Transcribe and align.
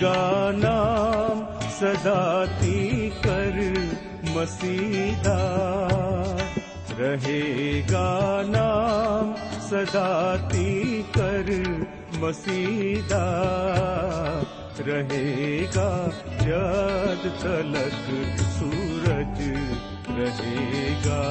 रहेगा 0.00 0.50
नाम 0.56 1.40
सदाती 1.76 3.08
कर 3.20 3.56
मसीदा 4.36 5.36
रहेगा 7.00 8.08
नाम 8.48 9.34
सदाती 9.68 11.02
कर 11.16 11.50
मसीदा 12.22 13.24
रहेगा 14.88 15.88
जद 16.44 17.24
तलक 17.42 18.06
सूरज 18.56 19.38
रहेगा 20.20 21.22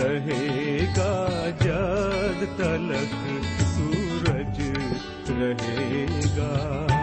रहेगा 0.00 1.12
जद 1.64 2.44
तलक 2.60 3.16
सूरज 3.72 4.60
रहेगा। 5.40 7.01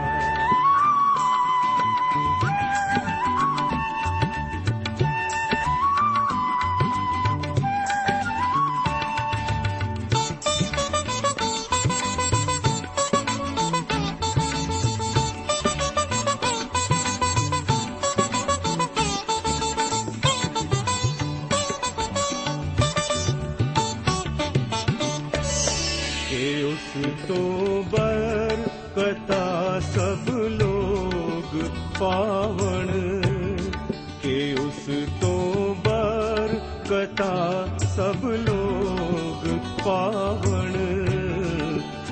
ਕਥਾ 36.90 37.68
ਸਭ 37.96 38.26
ਲੋਗ 38.26 39.46
ਪਾਵਣ 39.86 40.74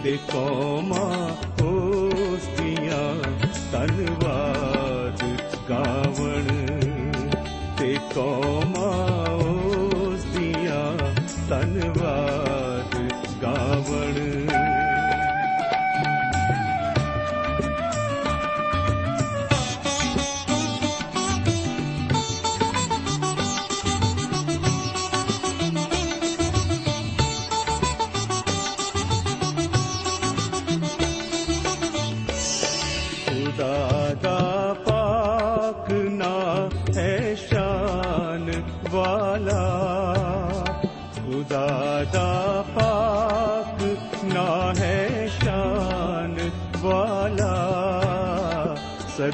ਤੇ 0.03 0.17
ਕੌਮਾ 0.31 1.05
ਉਸ 1.63 2.47
ਦੀਆਂ 2.59 3.13
ਧੰਨਵਾਦ 3.71 5.23
ਗਾਵਣ 5.69 6.47
ਤੇ 7.79 7.97
ਕੌਮਾ 8.15 9.06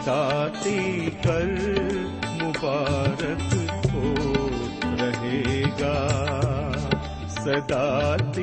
सदाती 0.03 0.81
कर 1.27 1.50
मुबारक 2.41 3.53
हो 3.93 4.09
रहेगा 5.00 5.94
सदाती 7.37 8.41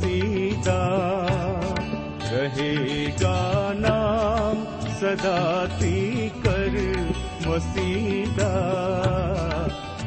सीता 0.00 0.80
रहेगा 2.32 3.38
नाम 3.84 4.64
सदाती 5.00 5.98
कर 6.46 6.76
मसीदा 7.46 8.52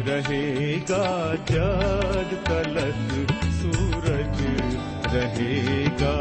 रहेगा 0.07 1.03
जग 1.49 2.31
तलक 2.47 3.33
सूरज 3.59 4.39
रहेगा 5.13 6.15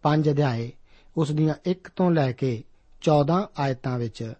5 0.02 0.30
ਅਧਿਆਏ 0.30 0.72
ਉਸ 1.16 1.30
ਦੀਆਂ 1.30 1.54
1 1.66 1.90
ਤੋਂ 1.96 2.10
ਲੈ 2.10 2.32
ਕੇ 2.32 2.64
14 3.02 3.48
ਆਇਤਾਂ 3.58 3.98
ਵਿੱਚ 3.98 4.32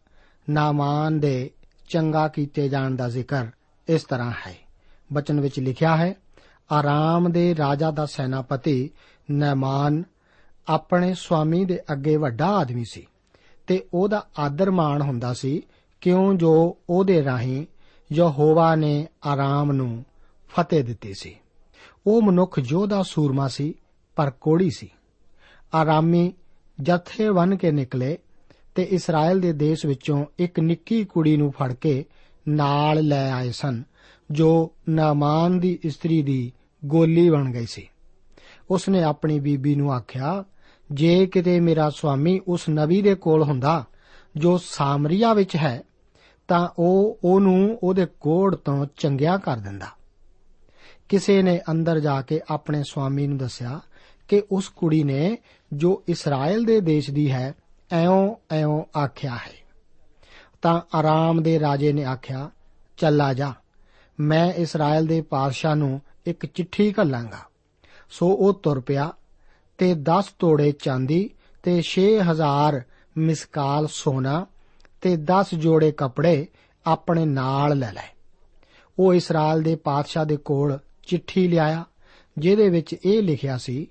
ਨਾਮਾਨ 0.50 1.20
ਦੇ 1.20 1.50
ਚੰਗਾ 1.88 2.28
ਕੀਤੇ 2.28 2.68
ਜਾਣ 2.68 2.96
ਦਾ 2.96 3.08
ਜ਼ਿਕਰ 3.08 3.46
ਇਸ 3.88 4.04
ਤਰ੍ਹਾਂ 4.04 4.32
ਹੈ। 4.46 4.54
ਬਚਨ 5.12 5.40
ਵਿੱਚ 5.40 5.60
ਲਿਖਿਆ 5.60 5.96
ਹੈ, 5.96 6.14
ਆਰਾਮ 6.72 7.32
ਦੇ 7.32 7.56
ਰਾਜਾ 7.56 7.90
ਦਾ 7.90 8.06
ਸੈਨਾਪਤੀ 8.06 8.90
ਨੈਮਾਨ 9.30 10.04
ਆਪਣੇ 10.68 11.14
ਸਵਾਮੀ 11.14 11.64
ਦੇ 11.64 11.80
ਅੱਗੇ 11.92 12.16
ਵੱਡਾ 12.16 12.46
ਆਦਮੀ 12.46 12.84
ਸੀ 12.84 13.06
ਤੇ 13.66 13.84
ਉਹਦਾ 13.94 14.26
ਆਦਰ 14.38 14.70
ਮਾਣ 14.70 15.02
ਹੁੰਦਾ 15.02 15.32
ਸੀ, 15.32 15.62
ਕਿਉਂ 16.00 16.34
ਜੋ 16.34 16.78
ਉਹਦੇ 16.90 17.24
ਰਾਹੀਂ 17.24 17.66
ਯਹੋਵਾ 18.12 18.74
ਨੇ 18.74 19.06
ਆਰਾਮ 19.26 19.72
ਨੂੰ 19.72 20.04
ਫਤਿਹ 20.48 20.84
ਦਿੱਤੀ 20.84 21.14
ਸੀ। 21.14 21.36
ਉਹ 22.06 22.22
ਮਨੁੱਖ 22.22 22.60
ਯੋਧਾ 22.64 23.02
ਸੂਰਮਾ 23.02 23.48
ਸੀ, 23.48 23.74
ਪਰ 24.16 24.30
ਕੋੜੀ 24.30 24.70
ਸੀ। 24.70 24.88
ਆਰਾਮੀ 25.74 26.32
ਜਥੇ 26.82 27.30
ਬਨ 27.30 27.56
ਕੇ 27.56 27.70
ਨਿਕਲੇ 27.70 28.18
ਤੇ 28.74 28.82
ਇਸਰਾਇਲ 28.82 29.40
ਦੇ 29.40 29.52
ਦੇਸ਼ 29.52 29.86
ਵਿੱਚੋਂ 29.86 30.26
ਇੱਕ 30.38 30.60
ਨਿੱਕੀ 30.60 31.04
ਕੁੜੀ 31.04 31.36
ਨੂੰ 31.36 31.52
ਫੜ 31.52 31.72
ਕੇ 31.72 32.04
ਨਾਲ 32.48 33.06
ਲੈ 33.06 33.32
ਆਏ 33.32 33.50
ਸਨ, 33.50 33.82
ਜੋ 34.30 34.72
ਨਾਮਾਨ 34.88 35.60
ਦੀ 35.60 35.78
ਇਸਤਰੀ 35.84 36.22
ਦੀ 36.22 36.52
ਗੋਲੀ 36.84 37.30
ਬਣ 37.30 37.52
ਗਈ 37.52 37.66
ਸੀ। 37.66 37.88
ਉਸਨੇ 38.70 39.02
ਆਪਣੀ 39.02 39.40
ਬੀਬੀ 39.40 39.74
ਨੂੰ 39.74 39.92
ਆਖਿਆ 39.92 40.44
ਜੇ 40.92 41.26
ਕਿਤੇ 41.26 41.60
ਮੇਰਾ 41.60 41.90
ਸੁਆਮੀ 41.90 42.40
ਉਸ 42.48 42.68
ਨਬੀ 42.70 43.02
ਦੇ 43.02 43.14
ਕੋਲ 43.14 43.42
ਹੁੰਦਾ, 43.42 43.84
ਜੋ 44.36 44.58
ਸਾਮਰੀਆ 44.58 45.34
ਵਿੱਚ 45.34 45.56
ਹੈ, 45.56 45.82
ਤਾਂ 46.48 46.68
ਉਹ 46.78 47.18
ਉਹਨੂੰ 47.24 47.78
ਉਹਦੇ 47.82 48.06
ਕੋੜ 48.20 48.56
ਤੋਂ 48.56 48.86
ਚੰਗਿਆ 48.96 49.36
ਕਰ 49.36 49.56
ਦਿੰਦਾ। 49.56 49.86
ਕਿਸੇ 51.08 51.42
ਨੇ 51.42 51.60
ਅੰਦਰ 51.70 52.00
ਜਾ 52.00 52.22
ਕੇ 52.22 52.40
ਆਪਣੇ 52.50 52.82
ਸੁਆਮੀ 52.82 53.26
ਨੂੰ 53.26 53.38
ਦੱਸਿਆ 53.38 53.80
ਕਿ 54.28 54.42
ਉਸ 54.52 54.68
ਕੁੜੀ 54.68 55.04
ਨੇ 55.04 55.38
ਜੋ 55.72 56.02
ਇਸਰਾਇਲ 56.08 56.64
ਦੇ 56.64 56.80
ਦੇਸ਼ 56.80 57.10
ਦੀ 57.10 57.32
ਹੈ, 57.32 57.54
ਐਉਂ 57.90 58.36
ਐਉਂ 58.50 58.98
ਆਖਿਆ 58.98 59.34
ਹੈ। 59.34 59.52
ਤਾਂ 60.62 60.80
ਆਰਾਮ 60.94 61.42
ਦੇ 61.42 61.60
ਰਾਜੇ 61.60 61.92
ਨੇ 61.92 62.04
ਆਖਿਆ, 62.04 62.50
ਚੱਲਾ 62.96 63.34
ਜਾ, 63.34 63.52
ਮੈਂ 64.20 64.52
ਇਸਰਾਇਲ 64.52 65.06
ਦੇ 65.06 65.20
ਪਾਦਸ਼ਾਹ 65.20 65.76
ਨੂੰ 65.76 66.00
ਇੱਕ 66.26 66.46
ਚਿੱਠੀ 66.46 66.94
ਘੱਲਾਂਗਾ। 67.00 67.38
ਸੋ 68.10 68.28
ਉਹ 68.28 68.52
ਤੁਰ 68.52 68.80
ਪਿਆ 68.80 69.12
ਤੇ 69.82 69.94
10 69.94 70.24
ਤੋੜੇ 70.38 70.72
ਚਾਂਦੀ 70.72 71.30
ਤੇ 71.62 71.82
6000 71.82 72.82
ਮਿਸਕਾਲ 73.18 73.86
ਸੋਨਾ 73.86 74.46
ਤੇ 75.00 75.16
10 75.16 75.58
ਜੋੜੇ 75.58 75.92
ਕੱਪੜੇ 75.92 76.46
ਆਪਣੇ 76.86 77.24
ਨਾਲ 77.24 77.78
ਲੈ 77.78 77.92
ਲਏ। 77.92 78.16
ਉਹ 78.98 79.14
ਇਸਰਾਇਲ 79.14 79.62
ਦੇ 79.62 79.74
ਪਾਦਸ਼ਾਹ 79.74 80.24
ਦੇ 80.24 80.36
ਕੋਲ 80.36 80.78
ਚਿੱਠੀ 81.06 81.48
ਲਿਆਇਆ, 81.48 81.84
ਜਿਹਦੇ 82.38 82.68
ਵਿੱਚ 82.68 82.96
ਇਹ 83.04 83.22
ਲਿਖਿਆ 83.22 83.58
ਸੀ 83.58 83.86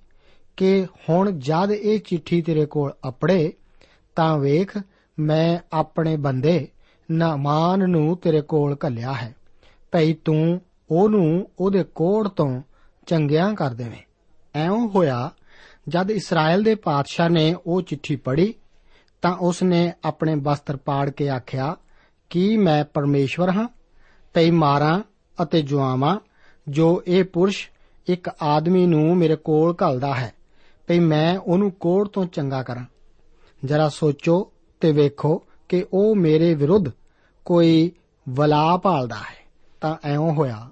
ਕਿ 0.57 0.85
ਹੁਣ 1.09 1.31
ਜਦ 1.31 1.71
ਇਹ 1.71 1.99
ਚਿੱਠੀ 1.99 2.41
ਤੇਰੇ 2.41 2.65
ਕੋਲ 2.65 2.93
ਅਪੜੇ, 3.07 3.53
ਤਾਂ 4.15 4.37
ਵੇਖ 4.37 4.77
ਮੈਂ 5.19 5.59
ਆਪਣੇ 5.73 6.17
ਬੰਦੇ 6.17 6.67
ਨਾਮਾਨ 7.11 7.89
ਨੂੰ 7.89 8.17
ਤੇਰੇ 8.17 8.41
ਕੋਲ 8.41 8.77
ਘੱਲਿਆ 8.85 9.13
ਹੈ। 9.13 9.35
ਭਈ 9.91 10.13
ਤੂੰ 10.13 10.61
ਉਹਨੂੰ 10.91 11.49
ਉਹਦੇ 11.59 11.83
ਕੋੜ 11.83 12.27
ਤੋਂ 12.27 12.61
ਚੰਗਿਆਂ 13.05 13.53
ਕਰ 13.53 13.69
ਦੇਵੇਂ। 13.69 14.01
ਐਉਂ 14.55 14.89
ਹੋਇਆ 14.89 15.31
ਜਦ 15.87 16.11
ਇਸਰਾਇਲ 16.11 16.63
ਦੇ 16.63 16.75
ਪਾਤਸ਼ਾਹ 16.75 17.29
ਨੇ 17.29 17.55
ਉਹ 17.65 17.81
ਚਿੱਠੀ 17.81 18.15
ਪੜ੍ਹੀ, 18.15 18.53
ਤਾਂ 19.21 19.35
ਉਸ 19.35 19.63
ਨੇ 19.63 19.93
ਆਪਣੇ 20.05 20.35
ਵਸਤਰ 20.35 20.77
ਪਾੜ 20.77 21.09
ਕੇ 21.09 21.29
ਆਖਿਆ, 21.29 21.75
ਕਿ 22.29 22.57
ਮੈਂ 22.57 22.85
ਪਰਮੇਸ਼ਵਰ 22.85 23.49
ਹਾਂ? 23.49 23.67
ਭਈ 24.33 24.51
ਮਾਰਾਂ 24.51 25.01
ਅਤੇ 25.43 25.61
ਜੁਆਵਾਂ, 25.61 26.19
ਜੋ 26.67 27.03
ਇਹ 27.07 27.23
ਪੁਰਸ਼ 27.23 27.69
ਇੱਕ 28.07 28.29
ਆਦਮੀ 28.41 28.85
ਨੂੰ 28.85 29.17
ਮੇਰੇ 29.17 29.35
ਕੋਲ 29.35 29.75
ਘੱਲਦਾ 29.83 30.15
ਹੈ 30.15 30.33
ਭਈ 30.87 30.99
ਮੈਂ 30.99 31.37
ਉਹਨੂੰ 31.37 31.71
ਕੋੜ 31.71 32.09
ਤੋਂ 32.09 32.25
ਚੰਗਾ 32.25 32.63
ਕਰਾਂ। 32.63 32.85
ਜਰਾ 33.65 33.89
ਸੋਚੋ 33.89 34.51
ਤੇ 34.79 34.91
ਵੇਖੋ 34.91 35.43
ਕਿ 35.69 35.85
ਉਹ 35.93 36.15
ਮੇਰੇ 36.15 36.55
ਵਿਰੁੱਧ 36.55 36.85
ਕੋਈ 37.45 37.91
ਵਲਾ 38.29 38.77
ਭਾਲਦਾ 38.77 39.15
ਹੈ। 39.15 39.47
ਤਾਂ 39.81 39.95
ਐਉਂ 40.03 40.33
ਹੋਇਆ। 40.33 40.69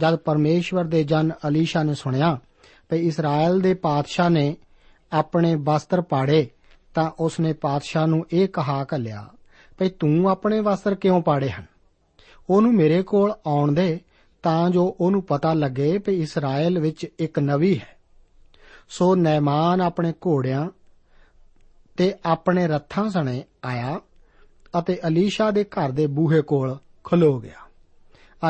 ਜਦ 0.00 0.16
ਪਰਮੇਸ਼ਵਰ 0.16 0.84
ਦੇ 0.84 1.04
ਜਨ 1.04 1.32
ਅਲੀਸ਼ਾ 1.48 1.82
ਨੇ 1.82 1.94
ਸੁਣਿਆ 1.94 2.38
ਭਈ 2.92 3.06
ਇਸਰਾਇਲ 3.06 3.60
ਦੇ 3.60 3.74
ਪਾਤਸ਼ਾਹ 3.74 4.30
ਨੇ 4.30 4.56
ਆਪਣੇ 5.12 5.54
ਵਸਤਰ 5.54 6.00
ਪਾੜੇ, 6.00 6.50
ਤਾਂ 6.94 7.10
ਉਸਨੇ 7.20 7.52
ਪਾਤਸ਼ਾਹ 7.52 8.06
ਨੂੰ 8.06 8.26
ਇਹ 8.32 8.48
ਕਹਾ 8.48 8.84
ਕੱਲਿਆ 8.84 9.28
ਭਈ 9.78 9.88
ਤੂੰ 9.88 10.30
ਆਪਣੇ 10.30 10.60
ਵਸਤਰ 10.60 10.94
ਕਿਉਂ 10.94 11.22
ਪਾੜੇ 11.22 11.50
ਹਨ? 11.50 11.66
ਉਹਨੂੰ 12.50 12.74
ਮੇਰੇ 12.74 13.02
ਕੋਲ 13.02 13.34
ਆਉਣ 13.46 13.72
ਦੇ, 13.72 14.00
ਤਾਂ 14.42 14.70
ਜੋ 14.70 14.96
ਉਹਨੂੰ 15.00 15.22
ਪਤਾ 15.22 15.54
ਲੱਗੇ 15.54 15.98
ਭਈ 15.98 16.20
ਇਸਰਾਇਲ 16.20 16.78
ਵਿੱਚ 16.78 17.06
ਇੱਕ 17.18 17.38
ਨਵੀ 17.38 17.78
ਹੈ। 17.78 17.96
ਸੋ 18.88 19.14
ਨੈਮਾਨ 19.14 19.80
ਆਪਣੇ 19.80 20.12
ਘੋੜਿਆਂ 20.12 20.68
ਤੇ 21.96 22.14
ਆਪਣੇ 22.26 22.66
ਰੱਥਾਂ 22.66 23.08
ਸਣੇ 23.08 23.44
ਆਇਆ 23.64 24.00
ਅਤੇ 24.78 24.98
ਅਲੀਸ਼ਾ 25.06 25.50
ਦੇ 25.50 25.64
ਘਰ 25.64 25.90
ਦੇ 25.90 26.06
ਬੂਹੇ 26.06 26.42
ਕੋਲ 26.42 26.76
ਖਲੋ 27.04 27.40
ਗਿਆ। 27.40 27.68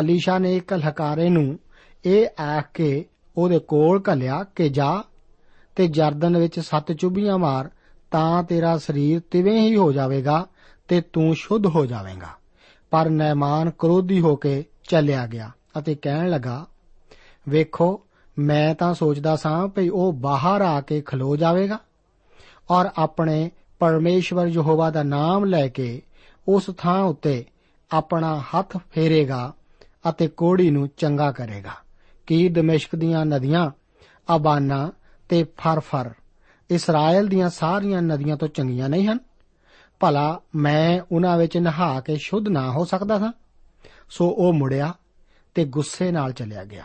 ਅਲੀਸ਼ਾ 0.00 0.38
ਨੇ 0.38 0.56
ਇੱਕ 0.56 0.72
ਹਲਕਾਰੇ 0.72 1.28
ਨੂੰ 1.28 1.58
ਇਹ 2.04 2.26
ਆਖ 2.42 2.64
ਕੇ 2.74 3.04
ਉਹਦੇ 3.36 3.58
ਕੋਲ 3.58 4.02
ਘੱਲਿਆ 4.12 4.44
ਕਿ 4.56 4.68
ਜਾ 4.68 5.02
ਤੇ 5.76 5.86
ਜਰਦਨ 5.88 6.36
ਵਿੱਚ 6.36 6.60
ਸੱਤ 6.60 6.92
ਚੁੱਭੀਆਂ 6.92 7.38
ਮਾਰ, 7.38 7.70
ਤਾਂ 8.10 8.42
ਤੇਰਾ 8.42 8.78
ਸਰੀਰ 8.78 9.20
ਤਿਵੇਂ 9.30 9.60
ਹੀ 9.60 9.76
ਹੋ 9.76 9.92
ਜਾਵੇਗਾ 9.92 10.46
ਤੇ 10.88 11.00
ਤੂੰ 11.00 11.34
ਸ਼ੁੱਧ 11.34 11.66
ਹੋ 11.66 11.86
ਜਾਵੇਂਗਾ। 11.86 12.28
ਪਰ 12.90 13.08
ਨੈਮਾਨ 13.10 13.70
ਕ੍ਰੋਧੀ 13.70 14.20
ਹੋ 14.20 14.36
ਕੇ 14.36 14.64
ਚੱਲਿਆ 14.88 15.26
ਗਿਆ 15.26 15.50
ਅਤੇ 15.78 15.94
ਕਹਿਣ 15.94 16.30
ਲੱਗਾ, 16.30 16.66
ਵੇਖੋ, 17.48 18.00
ਮੈਂ 18.38 18.74
ਤਾਂ 18.74 18.94
ਸੋਚਦਾ 18.94 19.36
ਸਾਂ 19.36 19.68
ਭਈ 19.68 19.88
ਉਹ 19.88 20.12
ਬਾਹਰ 20.12 20.62
ਆ 20.62 20.80
ਕੇ 20.80 21.00
ਖਲੋ 21.00 21.36
ਜਾਵੇਗਾ। 21.36 21.78
ਔਰ 22.70 22.88
ਆਪਣੇ 22.96 23.50
ਪਰਮੇਸ਼ਵਰ 23.78 24.46
ਯਹੋਵਾ 24.46 24.90
ਦਾ 24.90 25.02
ਨਾਮ 25.02 25.44
ਲੈ 25.44 25.68
ਕੇ 25.68 26.02
ਉਸ 26.48 26.70
ਥਾਂ 26.78 27.00
ਉੱਤੇ 27.00 27.44
ਆਪਣਾ 27.90 28.40
ਹੱਥ 28.40 28.76
ਫੇਰੇਗਾ 28.92 29.52
ਅਤੇ 30.08 30.28
ਕੋੜੀ 30.28 30.70
ਨੂੰ 30.70 30.88
ਚੰਗਾ 30.96 31.32
ਕਰੇਗਾ। 31.32 31.72
ਕੀ 32.32 32.48
ਦਮਿਸ਼ਕ 32.48 32.96
ਦੀਆਂ 32.96 33.24
ਨਦੀਆਂ, 33.26 33.70
ਅਬਾਨਾ 34.36 34.92
ਤੇ 35.28 35.44
ਫਰਫਰ, 35.44 36.10
ਇਸਰਾਇਲ 36.70 37.26
ਦੀਆਂ 37.28 37.50
ਸਾਰੀਆਂ 37.50 38.02
ਨਦੀਆਂ 38.02 38.36
ਤੋਂ 38.36 38.48
ਚੰਗੀਆਂ 38.48 38.88
ਨਹੀਂ 38.88 39.08
ਹਨ? 39.08 39.18
ਭਲਾ 40.00 40.40
ਮੈਂ 40.54 41.00
ਉਹਨਾਂ 41.12 41.38
ਵਿੱਚ 41.38 41.56
ਨਹਾ 41.56 42.00
ਕੇ 42.00 42.16
ਸ਼ੁੱਧ 42.16 42.48
ਨਾ 42.48 42.70
ਹੋ 42.70 42.84
ਸਕਦਾ 42.84 43.18
ਸਾਂ? 43.18 43.32
ਸੋ 44.10 44.28
ਉਹ 44.28 44.52
ਮੁੜਿਆ 44.52 44.94
ਤੇ 45.54 45.64
ਗੁੱਸੇ 45.64 46.10
ਨਾਲ 46.12 46.32
ਚਲਿਆ 46.32 46.64
ਗਿਆ। 46.64 46.84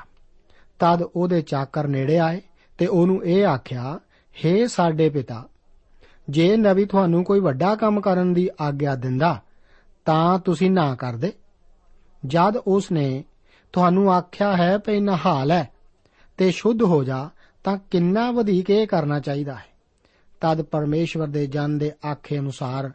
ਤਦ 0.79 1.01
ਉਹਦੇ 1.01 1.41
ਚਾਕਰ 1.41 1.87
ਨੇੜੇ 1.87 2.19
ਆਏ 2.19 2.41
ਤੇ 2.77 2.87
ਉਹਨੂੰ 2.87 3.25
ਇਹ 3.25 3.45
ਆਖਿਆ 3.45 3.99
हे 4.35 4.67
ਸਾਡੇ 4.67 5.09
ਪਿਤਾ, 5.09 5.47
ਜੇ 6.29 6.57
ਨਵੀ 6.57 6.85
ਤੁਹਾਨੂੰ 6.85 7.23
ਕੋਈ 7.23 7.39
ਵੱਡਾ 7.39 7.75
ਕੰਮ 7.75 8.01
ਕਰਨ 8.01 8.33
ਦੀ 8.33 8.49
ਆਗਿਆ 8.61 8.95
ਦਿੰਦਾ, 8.95 9.41
ਤਾਂ 10.05 10.39
ਤੁਸੀਂ 10.39 10.71
ਨਾ 10.71 10.95
ਕਰਦੇ। 10.95 11.33
ਜਦ 12.25 12.57
ਉਸ 12.57 12.91
ਨੇ 12.91 13.23
ਤੁਹਾਨੂੰ 13.73 14.13
ਆਖਿਆ 14.13 14.57
ਹੈ 14.57 14.77
ਭਈ 14.77 14.99
ਨਹਾ 14.99 15.43
ਲੈ 15.43 15.63
ਤੇ 16.37 16.51
ਸ਼ੁੱਧ 16.51 16.81
ਹੋ 16.81 17.03
ਜਾ 17.03 17.29
ਤਾਂ 17.63 17.77
ਕਿੰਨਾ 17.91 18.31
ਵਧੇਕ 18.31 18.69
ਇਹ 18.69 18.87
ਕਰਨਾ 18.87 19.19
ਚਾਹੀਦਾ 19.19 19.55
ਹੈ। 19.55 19.65
ਤਦ 20.41 20.61
ਪਰਮੇਸ਼ਵਰ 20.61 21.27
ਦੇ 21.27 21.47
ਜਨ 21.47 21.77
ਦੇ 21.77 21.91
ਆਖੇ 22.11 22.39
ਅਨੁਸਾਰ 22.39 22.91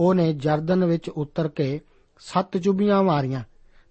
ਉਹਨੇ 0.00 0.32
ਜਰਦਨ 0.32 0.84
ਵਿੱਚ 0.84 1.08
ਉਤਰ 1.08 1.48
ਕੇ 1.48 1.80
ਸੱਤ 2.18 2.58
ਚੁਬੀਆਂ 2.58 3.02
ਮਾਰੀਆਂ 3.02 3.44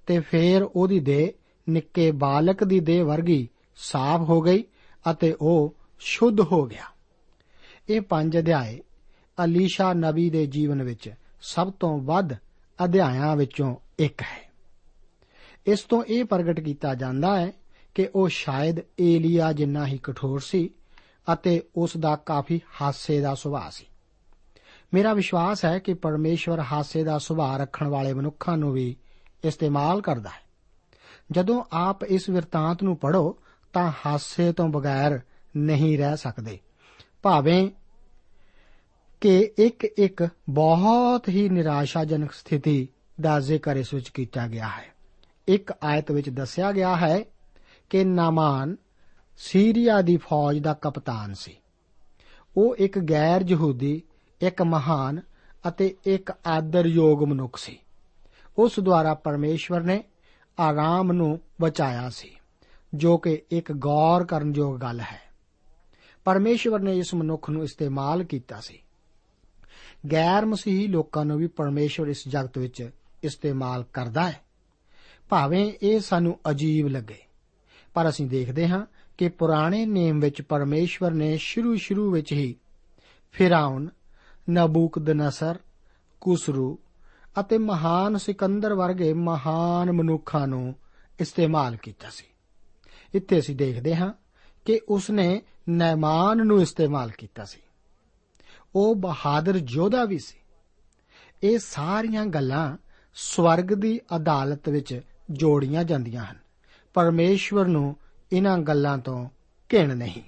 ਤੇ 0.06 0.20
ਫੇਰ 0.20 0.64
ਉਹਦੀ 0.64 1.00
ਦੇਹ 1.00 1.30
ਨਿੱਕੇ 1.70 2.12
ਬਾਲਕ 2.12 2.64
ਦੀ 2.64 2.80
ਦੇਹ 2.80 3.04
ਵਰਗੀ 3.04 3.50
ਸਾਫ਼ 3.78 4.22
ਹੋ 4.22 4.42
ਗਈ 4.42 4.64
ਅਤੇ 5.12 5.36
ਉਹ 5.42 5.76
ਸ਼ੁੱਧ 6.00 6.40
ਹੋ 6.42 6.66
ਗਿਆ। 6.66 6.84
ਇਹ 7.90 8.02
ਪੰਜ 8.02 8.38
ਅਧਿਆਏ 8.38 8.80
ਅਲੀਸ਼ਾ 9.44 9.94
ਨਬੀ 9.94 10.30
ਦੇ 10.30 10.46
ਜੀਵਨ 10.46 10.84
ਵਿੱਚ 10.84 11.14
ਸਭ 11.42 11.72
ਤੋਂ 11.72 12.00
ਵੱਧ 12.00 12.34
ਅਧਿਆਇਆਂ 12.84 13.36
ਵਿੱਚੋਂ 13.36 13.76
ਇੱਕ 14.00 14.22
ਹੈ। 14.22 14.45
ਇਸ 15.68 15.80
ਤੋਂ 15.80 16.04
ਇਹ 16.04 16.26
ਪ੍ਰਗਟ 16.26 16.60
ਕੀਤਾ 16.60 16.96
ਜਾਂਦਾ 16.96 17.40
ਹੈ 17.40 17.52
ਕਿ 17.96 18.10
ਉਹ 18.16 18.30
ਸ਼ਾਇਦ 18.30 18.76
ਏਲੀਆ 19.00 19.54
ਜਿੰਨਾ 19.54 19.88
ਹੀ 19.88 20.00
ਕਠੋਰ 20.04 20.40
ਸੀ 20.40 20.70
ਅਤੇ 21.34 21.64
ਉਸ 21.76 21.98
ਦਾ 21.98 22.16
ਕਾਫੀ 22.16 22.62
ਹਾਸੇ 22.82 23.22
ਦਾ 23.22 23.36
ਸੁਭਾਅ 23.36 23.70
ਸੀ। 23.72 23.86
ਮੇਰਾ 24.94 25.14
ਵਿਸ਼ਵਾਸ 25.14 25.66
ਹੈ 25.66 25.80
ਕਿ 25.80 25.94
ਪਰਮੇਸ਼ਵਰ 25.94 26.60
ਹਾਸੇ 26.60 27.04
ਦਾ 27.04 27.18
ਸੁਭਾਅ 27.18 27.58
ਰੱਖਣ 27.58 27.88
ਵਾਲੇ 27.88 28.14
ਮਨੁੱਖਾਂ 28.14 28.58
ਨੂੰ 28.58 28.74
ਵੀ 28.74 28.96
ਇਸਤੇਮਾਲ 29.46 30.02
ਕਰਦਾ 30.02 30.30
ਹੈ। 30.30 30.46
ਜਦੋਂ 31.32 31.64
ਆਪ 31.72 32.04
ਇਸ 32.04 32.30
ਵਿਰਤਾਂਤ 32.30 32.84
ਨੂੰ 32.84 32.98
ਪੜੋ 32.98 33.38
ਤਾਂ 33.74 33.92
ਹਾਸੇ 34.06 34.54
ਤੋਂ 34.54 34.70
ਬਗੈਰ 34.70 35.20
ਨਹੀਂ 35.58 35.98
ਰਹਿ 35.98 36.18
ਸਕਦੇ। 36.18 36.60
ਭਾਵੇਂ 37.22 37.70
ਕਿ 39.22 39.52
ਇੱਕ 39.58 39.84
ਇੱਕ 39.84 40.30
ਬਹੁਤ 40.50 41.30
ਹੀ 41.30 41.50
ਨਿਰਾਸ਼ਾਜਨਕ 41.50 42.32
ਸਥਿਤੀ 42.32 42.88
ਦਾ 43.22 43.40
ਜ਼ਿਕਰ 43.40 43.78
ਇਸ 43.78 43.94
ਵਿੱਚ 43.94 44.10
ਕੀਤਾ 44.10 44.48
ਗਿਆ 44.48 44.68
ਹੈ। 44.68 44.95
ਇੱਕ 45.48 45.74
ਆਇਤ 45.84 46.12
ਵਿੱਚ 46.12 46.30
ਦੱਸਿਆ 46.30 46.72
ਗਿਆ 46.72 46.96
ਹੈ 46.96 47.24
ਕਿ 47.90 48.04
ਨਾਮਾਨ 48.04 48.76
ਸੀਰੀਆ 49.38 50.02
ਦੀ 50.02 50.18
ਫੌਜ 50.18 50.60
ਦਾ 50.60 50.74
ਕਪਤਾਨ 50.74 51.34
ਸੀ। 51.34 51.58
ਉਹ 52.58 52.76
ਇੱਕ 52.76 53.00
ਗੈਰ 53.00 53.44
ਯਹੂਦੀ, 53.48 54.02
ਇੱਕ 54.42 54.62
ਮਹਾਨ 54.62 55.22
ਅਤੇ 55.68 55.96
ਇੱਕ 56.06 56.32
ਆਦਰਯੋਗ 56.48 57.24
ਮਨੁੱਖ 57.24 57.58
ਸੀ। 57.58 57.80
ਉਸ 58.58 58.80
ਦੁਆਰਾ 58.80 59.14
ਪਰਮੇਸ਼ਵਰ 59.14 59.82
ਨੇ 59.82 60.04
ਆਰਾਮ 60.60 61.12
ਨੂੰ 61.12 61.40
ਬਚਾਇਆ 61.62 62.10
ਸੀ, 62.10 62.36
ਜੋ 62.94 63.18
ਕਿ 63.18 63.42
ਇੱਕ 63.52 63.72
ਗੌਰ 63.72 64.26
ਕਰਨਯੋਗ 64.26 64.80
ਗੱਲ 64.80 65.00
ਹੈ। 65.00 65.22
ਪਰਮੇਸ਼ਵਰ 66.26 66.80
ਨੇ 66.80 66.98
ਇਸ 66.98 67.14
ਮਨੁੱਖ 67.14 67.50
ਨੂੰ 67.50 67.64
ਇਸਤੇਮਾਲ 67.64 68.24
ਕੀਤਾ 68.24 68.60
ਸੀ। 68.60 68.80
ਗੈਰ 70.12 70.46
ਮਸੀਹੀ 70.46 70.88
ਲੋਕਾਂ 70.88 71.26
ਨੂੰ 71.26 71.38
ਵੀ 71.38 71.48
ਪਰਮੇਸ਼ਵਰ 71.48 72.08
ਇਸ 72.08 72.28
ਜਗਤ 72.28 72.58
ਵਿੱਚ 72.58 72.90
ਇਸਤੇਮਾਲ 73.24 73.84
ਕਰਦਾ 73.94 74.32
ਹੈ। 74.32 74.45
ਭਾਵੇਂ 75.30 75.74
ਇਹ 75.84 76.00
ਸਾਨੂੰ 76.00 76.40
ਅਜੀਬ 76.50 76.88
ਲੱਗੇ। 76.88 77.18
ਪਰ 77.94 78.10
ਅਸੀਂ 78.10 78.28
ਦੇਖਦੇ 78.28 78.68
ਹਾਂ 78.68 78.86
ਕਿ 79.18 79.30
ਪੁਰਾਣੇ 79.30 79.86
ਨੇਮ 79.86 80.20
ਵਿੱਚ 80.20 80.42
ਪਰਮੇਸ਼ਵਰ 80.42 81.12
ਨੇ 81.12 81.38
ਸ਼ੁਰੂ-ਸ਼ੁਰੂ 81.38 82.12
ਵਿੱਚ 82.12 82.34
ਹੀ 82.34 82.56
ਫਿਰਾਉਨ, 83.32 83.90
ਨਬੂਕਦਨਸਰ, 84.50 85.60
ਕੁਸਰੂ 86.22 86.80
ਅਤੇ 87.40 87.58
ਮਹਾਨ 87.58 88.18
ਸਿਕੰਦਰ 88.18 88.74
ਵਰਗੇ 88.74 89.14
ਮਹਾਨ 89.14 89.92
ਮਨੁੱਖਾਂ 89.92 90.48
ਨੂੰ 90.48 90.76
ਇਸਤੇਮਾਲ 91.20 91.76
ਕੀਤਾ 91.76 92.10
ਸੀ। 92.10 92.26
ਇੱਥੇ 93.14 93.40
ਅਸੀਂ 93.40 93.56
ਦੇਖਦੇ 93.56 93.96
ਹਾਂ 93.96 94.14
ਕਿ 94.66 94.80
ਉਸਨੇ 94.90 95.42
ਨੈਮਾਨ 95.70 96.38
ਨੂੰ 96.38 96.62
ਇਸਤੇਮਾਲ 96.62 97.10
ਕੀਤਾ 97.10 97.46
ਸੀ। 97.46 97.60
ਉਹ 98.76 98.96
ਬਹਾਦਰ 98.96 99.62
ਯੋਧਾ 99.68 100.06
ਵੀ 100.06 100.20
ਸੀ। 100.20 100.38
ਇਹ 101.44 101.60
ਸਾਰੀਆਂ 101.60 102.26
ਗੱਲਾਂ 102.26 102.78
ਸਵਰਗ 103.16 103.66
ਦੀ 103.66 104.00
ਅਦਾਲਤ 104.16 104.70
ਵਿੱਚ 104.70 105.02
ਜੋੜੀਆਂ 105.32 105.84
ਜਾਂਦੀਆਂ 105.84 106.26
ਹਨ। 106.26 106.36
ਪਰਮੇਸ਼ਵਰ 106.94 107.66
ਨੂੰ 107.66 107.96
ਇਹਨਾਂ 108.32 108.58
ਗੱਲਾਂ 108.58 108.98
ਤੋਂ 108.98 109.30
ਘਿਣ 109.74 109.98
ਨਹੀਂ। 109.98 110.22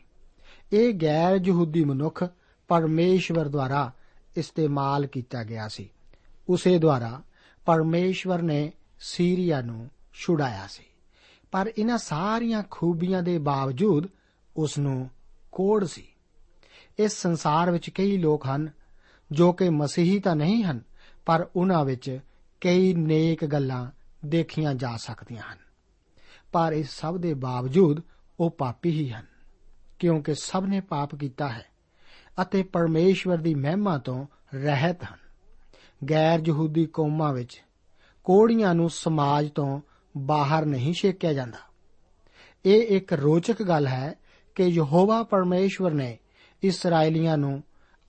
ਇਹ 0.74 0.94
ਗੈਰ 0.94 1.40
ਯਹੂਦੀ 1.46 1.84
ਮਨੁੱਖ 1.84 2.30
ਪਰਮੇਸ਼ਵਰ 2.68 3.48
ਦੁਆਰਾ 3.48 3.92
ਇਸਤੇਮਾਲ 4.38 5.06
ਕੀਤਾ 5.06 5.44
ਗਿਆ 5.44 5.68
ਸੀ। 5.68 5.90
ਉਸੇ 6.50 6.78
ਦੁਆਰਾ 6.78 7.22
ਪਰਮੇਸ਼ਵਰ 7.66 8.42
ਨੇ 8.42 8.72
ਸੀਰੀਆ 9.00 9.62
ਨੂੰ 9.62 9.90
ਛੁਡਾਇਆ 10.14 10.68
ਸੀ। 10.68 10.84
ਪਰ 11.52 11.74
ਇਹਨਾਂ 11.78 11.98
ਸਾਰੀਆਂ 11.98 12.64
ਖੂਬੀਆਂ 12.72 13.24
ਦੇ 13.24 13.38
ਬਾਵਜੂਦ 13.38 14.08
ਉਸ 14.58 14.78
ਨੂੰ 14.78 15.10
ਕੋੜ 15.52 15.86
ਸੀ। 15.86 16.04
ਇਸ 17.00 17.12
ਸੰਸਾਰ 17.12 17.72
ਵਿੱਚ 17.72 17.90
ਕਈ 17.90 18.18
ਲੋਕ 18.18 18.46
ਹਨ 18.46 18.70
ਜੋ 19.32 19.54
ਕਿ 19.54 19.70
ਮਸੀਹੀ 19.70 20.20
ਤਾਂ 20.20 20.36
ਨਹੀਂ 20.36 20.64
ਹਨ, 20.64 20.82
ਪਰ 21.26 21.48
ਉਹਨਾਂ 21.56 21.86
ਵਿੱਚ 21.86 22.20
ਕਈ 22.62 22.94
ਨੇਕ 22.94 23.46
ਗੱਲਾਂ 23.46 23.92
ਦੇਖੀਆਂ 24.26 24.74
ਜਾ 24.74 24.98
ਸਕਦੀਆਂ 24.98 25.44
ਹਨ। 25.54 25.58
ਪਰ 26.52 26.74
ਇਸ 26.74 26.90
ਸਭ 26.90 27.18
ਦੇ 27.18 27.34
ਬਾਵਜੂਦ 27.34 28.02
ਉਹ 28.40 28.52
ਪਾਪੀ 28.52 28.92
ਹੀ 28.92 29.10
ਹਨ, 29.12 29.26
ਕਿਉਂਕਿ 30.00 30.36
ਸਭ 30.36 30.66
ਨੇ 30.68 30.80
ਪਾਪ 30.80 31.16
ਕੀਤਾ 31.16 31.50
ਹੈ 31.50 31.66
ਅਤੇ 32.42 32.64
ਪਰਮੇਸ਼ਵਰ 32.64 33.38
ਦੀ 33.38 33.56
ਮਹਿਮਾ 33.56 33.98
ਤੋਂ 33.98 34.26
ਰਹਿਤ 34.56 35.04
ਹਨ। 35.04 35.28
ਗੈਰ 36.10 36.42
ਯਹੂਦੀ 36.48 36.86
ਕੌਮਾਂ 36.86 37.34
ਵਿੱਚ 37.34 37.64
ਕੋੜੀਆਂ 38.24 38.76
ਨੂੰ 38.76 38.90
ਸਮਾਜ 38.90 39.50
ਤੋਂ 39.50 39.82
ਬਾਹਰ 40.18 40.66
ਨਹੀਂ 40.66 40.94
ਛੇਕਿਆ 40.94 41.34
ਜਾਂਦਾ। 41.34 41.58
ਇਹ 42.66 42.98
ਇੱਕ 42.98 43.14
ਰੋਚਕ 43.14 43.64
ਗੱਲ 43.64 43.88
ਹੈ 43.88 44.16
ਕਿ 44.56 44.64
ਯਹੋਵਾ 44.64 45.24
ਪਰਮੇਸ਼ਵਰ 45.24 45.92
ਨੇ 45.92 46.18
ਇਸرائیਲੀਆਂ 46.64 47.38
ਨੂੰ 47.38 47.64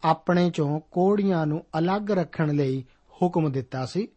ਆਪਣੇ 0.05 0.51
ਚੋਂ 0.51 0.81
ਕੋੜੀਆਂ 0.81 1.47
ਨੂੰ 1.47 1.65
ਅਲੱਗ 1.79 2.11
ਰੱਖਣ 2.11 2.55
ਲਈ 2.55 2.85
ਹੁਕਮ 3.23 3.53
ਦਿੱਤਾ 3.53 3.87
ਸੀ 3.87 4.09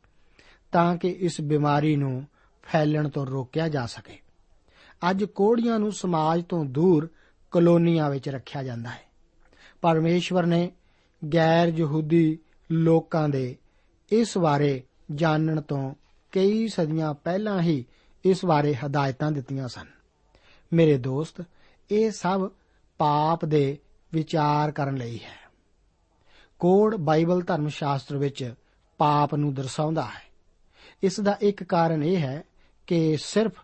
ਤਾਂ 0.71 0.97
ਕਿ 0.97 1.07
ਇਸ 1.07 1.41
ਬਿਮਾਰੀ 1.41 1.95
ਨੂੰ 1.95 2.27
ਫੈਲਣ 2.63 3.09
ਤੋਂ 3.09 3.25
ਰੋਕਿਆ 3.25 3.69
ਜਾ 3.69 3.85
ਸਕੇ। 3.85 4.19
ਅੱਜ 5.09 5.23
ਕੋੜੀਆਂ 5.23 5.79
ਨੂੰ 5.79 5.91
ਸਮਾਜ 5.91 6.43
ਤੋਂ 6.45 6.65
ਦੂਰ 6.65 7.09
ਕਲੋਨੀਆਂ 7.51 8.09
ਵਿੱਚ 8.09 8.29
ਰੱਖਿਆ 8.29 8.63
ਜਾਂਦਾ 8.63 8.89
ਹੈ। 8.89 9.01
ਪਰਮੇਸ਼ਵਰ 9.81 10.45
ਨੇ 10.45 10.71
ਗੈਰ 11.33 11.67
ਯਹੂਦੀ 11.67 12.39
ਲੋਕਾਂ 12.71 13.29
ਦੇ 13.29 13.57
ਇਸ 14.11 14.37
ਬਾਰੇ 14.37 14.83
ਜਾਣਨ 15.15 15.61
ਤੋਂ 15.61 15.95
ਕਈ 16.31 16.67
ਸਦੀਆਂ 16.67 17.13
ਪਹਿਲਾਂ 17.13 17.61
ਹੀ 17.61 17.85
ਇਸ 18.25 18.45
ਬਾਰੇ 18.45 18.75
ਹਦਾਇਤਾਂ 18.75 19.31
ਦਿੱਤੀਆਂ 19.31 19.67
ਸਨ। 19.67 19.85
ਮੇਰੇ 20.73 20.97
ਦੋਸਤ, 20.97 21.43
ਇਹ 21.91 22.11
ਸਭ 22.11 22.51
ਪਾਪ 22.97 23.45
ਦੇ 23.45 23.77
ਵਿਚਾਰ 24.13 24.71
ਕਰਨ 24.71 24.95
ਲਈ 24.95 25.17
ਹੈ। 25.17 25.51
ਕੋਡ 26.59 26.95
ਬਾਈਬਲ 26.95 27.41
ਧਰਮ 27.41 27.67
ਸ਼ਾਸਤਰ 27.67 28.17
ਵਿੱਚ 28.17 28.53
ਪਾਪ 28.97 29.35
ਨੂੰ 29.35 29.53
ਦਰਸਾਉਂਦਾ 29.53 30.05
ਹੈ। 30.05 30.30
ਇਸ 31.03 31.19
ਦਾ 31.19 31.37
ਇੱਕ 31.41 31.63
ਕਾਰਨ 31.63 32.03
ਇਹ 32.03 32.17
ਹੈ 32.17 32.43
ਕਿ 32.87 33.17
ਸਿਰਫ 33.17 33.59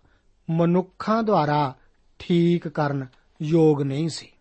ਮਨੁੱਖਾਂ 0.50 1.24
ਦੁਆਰਾ 1.24 1.74
ਠੀਕ 2.20 2.67
ਕਰਨ 2.67 3.06
ਯੋਗ 3.41 3.82
ਨਹੀਂ 3.82 4.10
ਸੀ। 4.10 4.32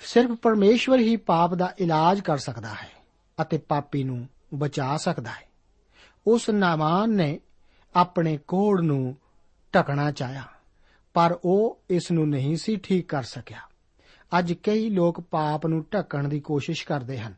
ਸਿਰਫ 0.00 0.30
ਪਰਮੇਸ਼ਵਰ 0.30 0.98
ਹੀ 0.98 1.16
ਪਾਪ 1.16 1.54
ਦਾ 1.54 1.72
ਇਲਾਜ 1.78 2.20
ਕਰ 2.20 2.38
ਸਕਦਾ 2.38 2.72
ਹੈ 2.72 2.90
ਅਤੇ 3.42 3.58
ਪਾਪੀ 3.58 4.02
ਨੂੰ 4.04 4.26
ਬਚਾ 4.54 4.96
ਸਕਦਾ 4.96 5.30
ਹੈ। 5.30 5.46
ਉਸ 6.26 6.50
ਨਾਮਾਨ 6.50 7.10
ਨੇ 7.10 7.38
ਆਪਣੇ 7.94 8.38
ਕੋੜ 8.38 8.80
ਨੂੰ 8.80 9.16
ਟਕਣਾ 9.72 10.10
ਚਾਹਿਆ, 10.10 10.44
ਪਰ 11.14 11.38
ਉਹ 11.44 11.80
ਇਸ 11.90 12.10
ਨੂੰ 12.10 12.28
ਨਹੀਂ 12.28 12.56
ਸੀ 12.56 12.76
ਠੀਕ 12.76 13.08
ਕਰ 13.08 13.22
ਸਕਿਆ। 13.22 13.60
ਅੱਜ 14.38 14.52
ਕਈ 14.52 14.88
ਲੋਕ 14.90 15.20
ਪਾਪ 15.20 15.66
ਨੂੰ 15.66 15.84
ਢੱਕਣ 15.94 16.28
ਦੀ 16.28 16.40
ਕੋਸ਼ਿਸ਼ 16.40 16.86
ਕਰਦੇ 16.86 17.18
ਹਨ, 17.18 17.34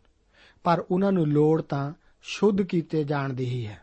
ਪਰ 0.65 0.85
ਉਹਨਾਂ 0.91 1.13
ਨੂੰ 1.13 1.27
ਲੋੜ 1.27 1.63
ਤਾਂ 1.63 1.93
ਸ਼ੁੱਧ 2.23 2.63
ਕੀਤੇ 2.63 3.05
ਜਾਣ 3.05 3.33
ਦੀ 3.33 3.45
ਹੀ 3.45 3.67
ਹੈ। 3.67 3.83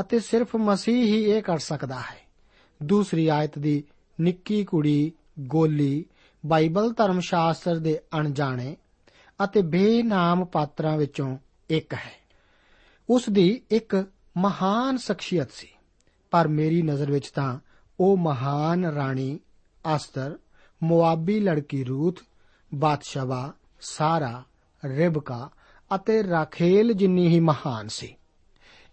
ਅਤੇ 0.00 0.20
ਸਿਰਫ 0.20 0.56
ਮਸੀਹ 0.56 1.04
ਹੀ 1.04 1.22
ਇਹ 1.22 1.42
ਕਰ 1.42 1.58
ਸਕਦਾ 1.58 2.00
ਹੈ। 2.00 2.18
ਦੂਸਰੀ 2.82 3.28
ਆਇਤ 3.28 3.58
ਦੀ 3.58 3.84
ਨਿੱਕੀ 4.20 4.64
ਕੁੜੀ 4.64 5.12
ਗੋਲੀ 5.40 6.04
ਬਾਈਬਲ 6.46 6.92
ਧਰਮ 6.92 7.20
ਸ਼ਾਸਤਰ 7.20 7.78
ਦੇ 7.78 8.00
ਅਣਜਾਣੇ 8.18 8.76
ਅਤੇ 9.44 9.62
ਬੇਨਾਮ 9.62 10.44
ਪਾਤਰਾਂ 10.44 10.96
ਵਿੱਚੋਂ 10.96 11.38
ਇੱਕ 11.70 11.94
ਹੈ। 11.94 12.24
ਉਸ 13.10 13.28
ਦੀ 13.28 13.62
ਇੱਕ 13.70 14.06
ਮਹਾਨ 14.36 14.96
ਸ਼ਖਸੀਅਤ 14.96 15.52
ਸੀ, 15.52 15.68
ਪਰ 16.30 16.48
ਮੇਰੀ 16.48 16.82
ਨਜ਼ਰ 16.82 17.10
ਵਿੱਚ 17.10 17.30
ਤਾਂ 17.30 17.58
ਉਹ 18.00 18.16
ਮਹਾਨ 18.16 18.84
ਰਾਣੀ 18.84 19.38
ਅਸਤਰ, 19.96 20.38
ਮੁਆਬੀ 20.82 21.40
ਲੜਕੀ 21.40 21.84
ਰੂਥ, 21.84 22.20
ਬਾਦਸ਼ਾਹ 22.74 23.52
ਸਾਰਾ, 23.80 24.42
ਰਿਬਕਾ 24.84 25.50
ਅਤੇ 25.94 26.22
ਰਾਖੇਲ 26.22 26.92
ਜਿੰਨੀ 26.92 27.28
ਹੀ 27.28 27.40
ਮਹਾਨ 27.40 27.88
ਸੀ। 27.88 28.16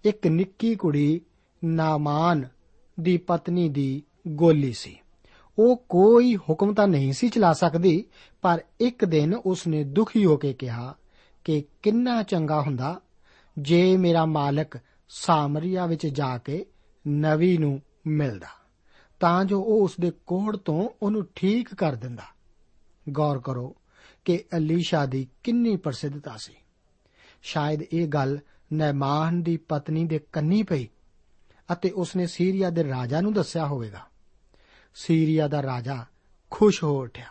ਇੱਕ 0.06 0.28
ਨਿੱਕੀ 0.28 0.76
ਕੁੜੀ 0.76 1.22
ਨਾਮਾਨ 1.64 2.48
ਦੀ 3.00 3.18
ਪਤਨੀ 3.18 3.70
ਦੀ 3.70 4.04
ਗੋਲੀ 4.28 4.74
ਸੀ। 4.74 4.98
ਉਹ 5.60 5.86
ਕੋਈ 5.90 6.36
ਹੁਕਮ 6.36 6.74
ਤਾਂ 6.74 6.88
ਨਹੀਂ 6.88 7.14
ਸੀ 7.14 7.30
ਚਲਾ 7.30 7.54
ਸਕਦੀ, 7.54 8.06
ਪਰ 8.42 8.64
ਇੱਕ 8.80 9.06
ਦਿਨ 9.06 9.34
ਉਸਨੇ 9.34 9.84
ਦੁਖੀ 9.84 10.26
ਹੋ 10.26 10.38
ਕੇ 10.38 10.54
ਕਿਹਾ 10.54 10.96
ਕਿ 11.44 11.64
ਕਿੰਨਾ 11.84 12.24
ਚੰਗਾ 12.24 12.62
ਹੁੰਦਾ, 12.62 13.02
ਜੇ 13.60 13.98
ਮੇਰਾ 13.98 14.26
ਮਾਲਕ 14.26 14.78
ਸਾਮਰੀਆ 15.10 15.86
ਵਿੱਚ 15.86 16.08
ਜਾ 16.08 16.38
ਕੇ 16.38 16.66
ਨਵੀ 17.08 17.58
ਨੂੰ 17.58 17.82
ਮਿਲਦਾ, 18.08 18.48
ਤਾਂ 19.20 19.46
ਜੋ 19.46 19.62
ਉਹ 19.62 19.84
ਉਸ 19.84 19.96
ਦੇ 20.00 20.12
ਕੋੜ 20.12 20.58
ਤੋਂ 20.58 20.90
ਉਹਨੂੰ 21.02 21.28
ਠੀਕ 21.36 21.76
ਕਰ 21.76 21.96
ਦਿੰਦਾ। 21.96 22.24
ਗੌਰ 23.10 23.40
ਕਰੋ 23.40 23.76
ਕਿ 24.26 24.44
ਅਲੀਸ਼ਾ 24.58 25.06
ਦੀ 25.06 25.28
ਕਿੰਨੀ 25.44 25.76
ਪ੍ਰਸਿੱਧਤਾ 25.76 26.38
ਸੀ। 26.38 26.54
ਸ਼ਾਇਦ 27.44 27.82
ਇਹ 27.82 28.08
ਗੱਲ 28.08 28.40
ਨੈਮਾਨ 28.74 29.44
ਦੀ 29.44 29.58
ਪਤਨੀ 29.58 30.06
ਦੇ 30.06 30.20
ਕੰਨੀ 30.20 30.64
ਪਈ 30.64 30.88
ਅਤੇ 31.72 31.90
ਉਸਨੇ 31.90 32.28
ਸੀਰੀਆ 32.28 32.70
ਦੇ 32.70 32.84
ਰਾਜਾ 32.84 33.22
ਨੂੰ 33.22 33.34
ਦੱਸਿਆ 33.34 33.66
ਹੋਵੇਗਾ। 33.66 34.06
ਸੀਰੀਆ 34.96 35.48
ਦਾ 35.48 35.64
ਰਾਜਾ 35.64 36.06
ਖੁਸ਼ 36.52 36.84
ਹੋ 36.84 37.02
ਉੱਠਿਆ 37.02 37.28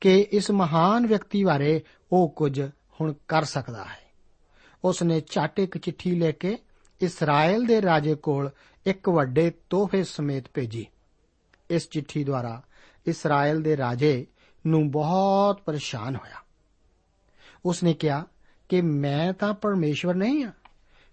ਕਿ 0.00 0.26
ਇਸ 0.32 0.50
ਮਹਾਨ 0.50 1.06
ਵਿਅਕਤੀ 1.06 1.44
ਬਾਰੇ 1.44 1.82
ਉਹ 2.12 2.28
ਕੁਝ 2.28 2.60
ਹੁਣ 3.00 3.14
ਕਰ 3.28 3.44
ਸਕਦਾ 3.44 3.84
ਹੈ। 3.84 4.04
ਉਸਨੇ 4.84 5.20
ਝਟ 5.20 5.58
ਇੱਕ 5.58 5.78
ਚਿੱਠੀ 5.78 6.14
ਲੈ 6.14 6.32
ਕੇ 6.32 6.58
ਇਸਰਾਇਲ 7.00 7.66
ਦੇ 7.66 7.82
ਰਾਜੇ 7.82 8.14
ਕੋਲ 8.14 8.50
ਇੱਕ 8.86 9.08
ਵੱਡੇ 9.08 9.52
ਤੋਹਫੇ 9.70 10.04
ਸਮੇਤ 10.04 10.44
ਭੇਜੀ। 10.54 10.86
ਇਸ 11.70 11.88
ਚਿੱਠੀ 11.88 12.24
ਦੁਆਰਾ 12.24 12.62
ਇਸਰਾਇਲ 13.06 13.62
ਦੇ 13.62 13.76
ਰਾਜੇ 13.76 14.26
ਨੂੰ 14.66 14.90
ਬਹੁਤ 14.90 15.60
ਪਰੇਸ਼ਾਨ 15.60 16.16
ਹੋਇਆ। 16.16 16.36
ਉਸਨੇ 17.64 17.94
ਕਿਹਾ 17.94 18.26
ਕਿ 18.74 18.80
ਮੈਂ 18.80 19.32
ਤਾਂ 19.32 19.54
ਪਰਮੇਸ਼ਵਰ 19.54 20.14
ਨਹੀਂ 20.14 20.44
ਹਾਂ। 20.44 20.52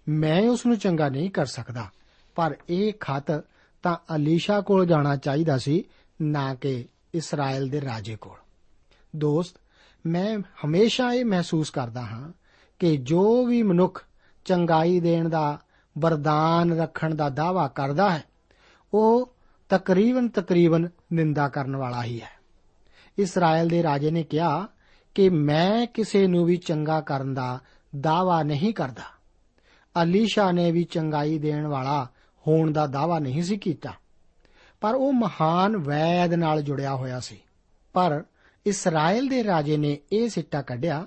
ਮੈਂ 0.08 0.48
ਉਸ 0.48 0.66
ਨੂੰ 0.66 0.78
ਚੰਗਾ 0.78 1.08
ਨਹੀਂ 1.08 1.30
ਕਰ 1.30 1.46
ਸਕਦਾ। 1.46 1.86
ਪਰ 2.34 2.56
ਇਹ 2.68 2.92
ਖਤ 3.00 3.44
ਤਾਂ 3.82 4.14
ਅਲੀਸ਼ਾ 4.14 4.60
ਕੋਲ 4.60 4.86
ਜਾਣਾ 4.86 5.16
ਚਾਹੀਦਾ 5.16 5.58
ਸੀ, 5.58 5.84
ਨਾ 6.22 6.54
ਕਿ 6.54 6.84
ਇਸਰਾਇਲ 7.14 7.68
ਦੇ 7.68 7.80
ਰਾਜੇ 7.80 8.16
ਕੋਲ। 8.16 8.36
ਦੋਸਤ, 9.16 9.56
ਮੈਂ 10.06 10.38
ਹਮੇਸ਼ਾ 10.38 11.12
ਇਹ 11.12 11.24
ਮਹਿਸੂਸ 11.24 11.70
ਕਰਦਾ 11.70 12.00
ਹਾਂ 12.00 12.32
ਕਿ 12.78 12.96
ਜੋ 12.96 13.46
ਵੀ 13.46 13.62
ਮਨੁੱਖ 13.62 14.04
ਚੰਗਾਈ 14.44 15.00
ਦੇਣ 15.00 15.28
ਦਾ, 15.28 15.58
ਵਰਦਾਨ 15.98 16.80
ਰੱਖਣ 16.80 17.14
ਦਾ 17.14 17.28
ਦਾਵਾ 17.28 17.68
ਕਰਦਾ 17.68 18.10
ਹੈ, 18.10 18.24
ਉਹ 18.94 19.34
ਤਕਰੀਬਨ 19.68 20.28
ਤਕਰੀਬਨ 20.28 20.88
ਨਿੰਦਾ 21.12 21.48
ਕਰਨ 21.48 21.76
ਵਾਲਾ 21.76 22.04
ਹੀ 22.04 22.20
ਹੈ। 22.20 22.30
ਇਸਰਾਇਲ 23.18 23.68
ਦੇ 23.68 23.82
ਰਾਜੇ 23.82 24.10
ਨੇ 24.10 24.22
ਕਿਹਾ 24.22 24.68
ਕਿ 25.14 25.28
ਮੈਂ 25.28 25.86
ਕਿਸੇ 25.86 26.26
ਨੂੰ 26.26 26.44
ਵੀ 26.44 26.56
ਚੰਗਾ 26.56 27.00
ਕਰਨ 27.00 27.34
ਦਾ 27.34 27.60
ਦਾਵਾ 28.00 28.42
ਨਹੀਂ 28.42 28.74
ਕਰਦਾ। 28.74 29.02
ਅਲੀਸ਼ਾ 30.02 30.52
ਨੇ 30.52 30.72
ਵੀ 30.72 30.84
ਚੰਗਾਈ 30.84 31.38
ਦੇਣ 31.38 31.66
ਵਾਲਾ 31.66 32.08
ਹੋਣ 32.48 32.72
ਦਾ 32.72 32.86
ਦਾਵਾ 32.86 33.18
ਨਹੀਂ 33.18 33.42
ਸੀ 33.42 33.56
ਕੀਤਾ। 33.56 33.92
ਪਰ 34.80 34.94
ਉਹ 34.94 35.12
ਮਹਾਨ 35.12 35.76
ਵੈਦ 35.76 36.34
ਨਾਲ 36.34 36.62
ਜੁੜਿਆ 36.62 36.94
ਹੋਇਆ 36.94 37.20
ਸੀ। 37.20 37.38
ਪਰ 37.92 38.24
ਇਸਰਾਇਲ 38.66 39.28
ਦੇ 39.28 39.44
ਰਾਜੇ 39.44 39.76
ਨੇ 39.76 39.98
ਇਹ 40.12 40.28
ਸਿੱਟਾ 40.28 40.62
ਕੱਢਿਆ 40.62 41.06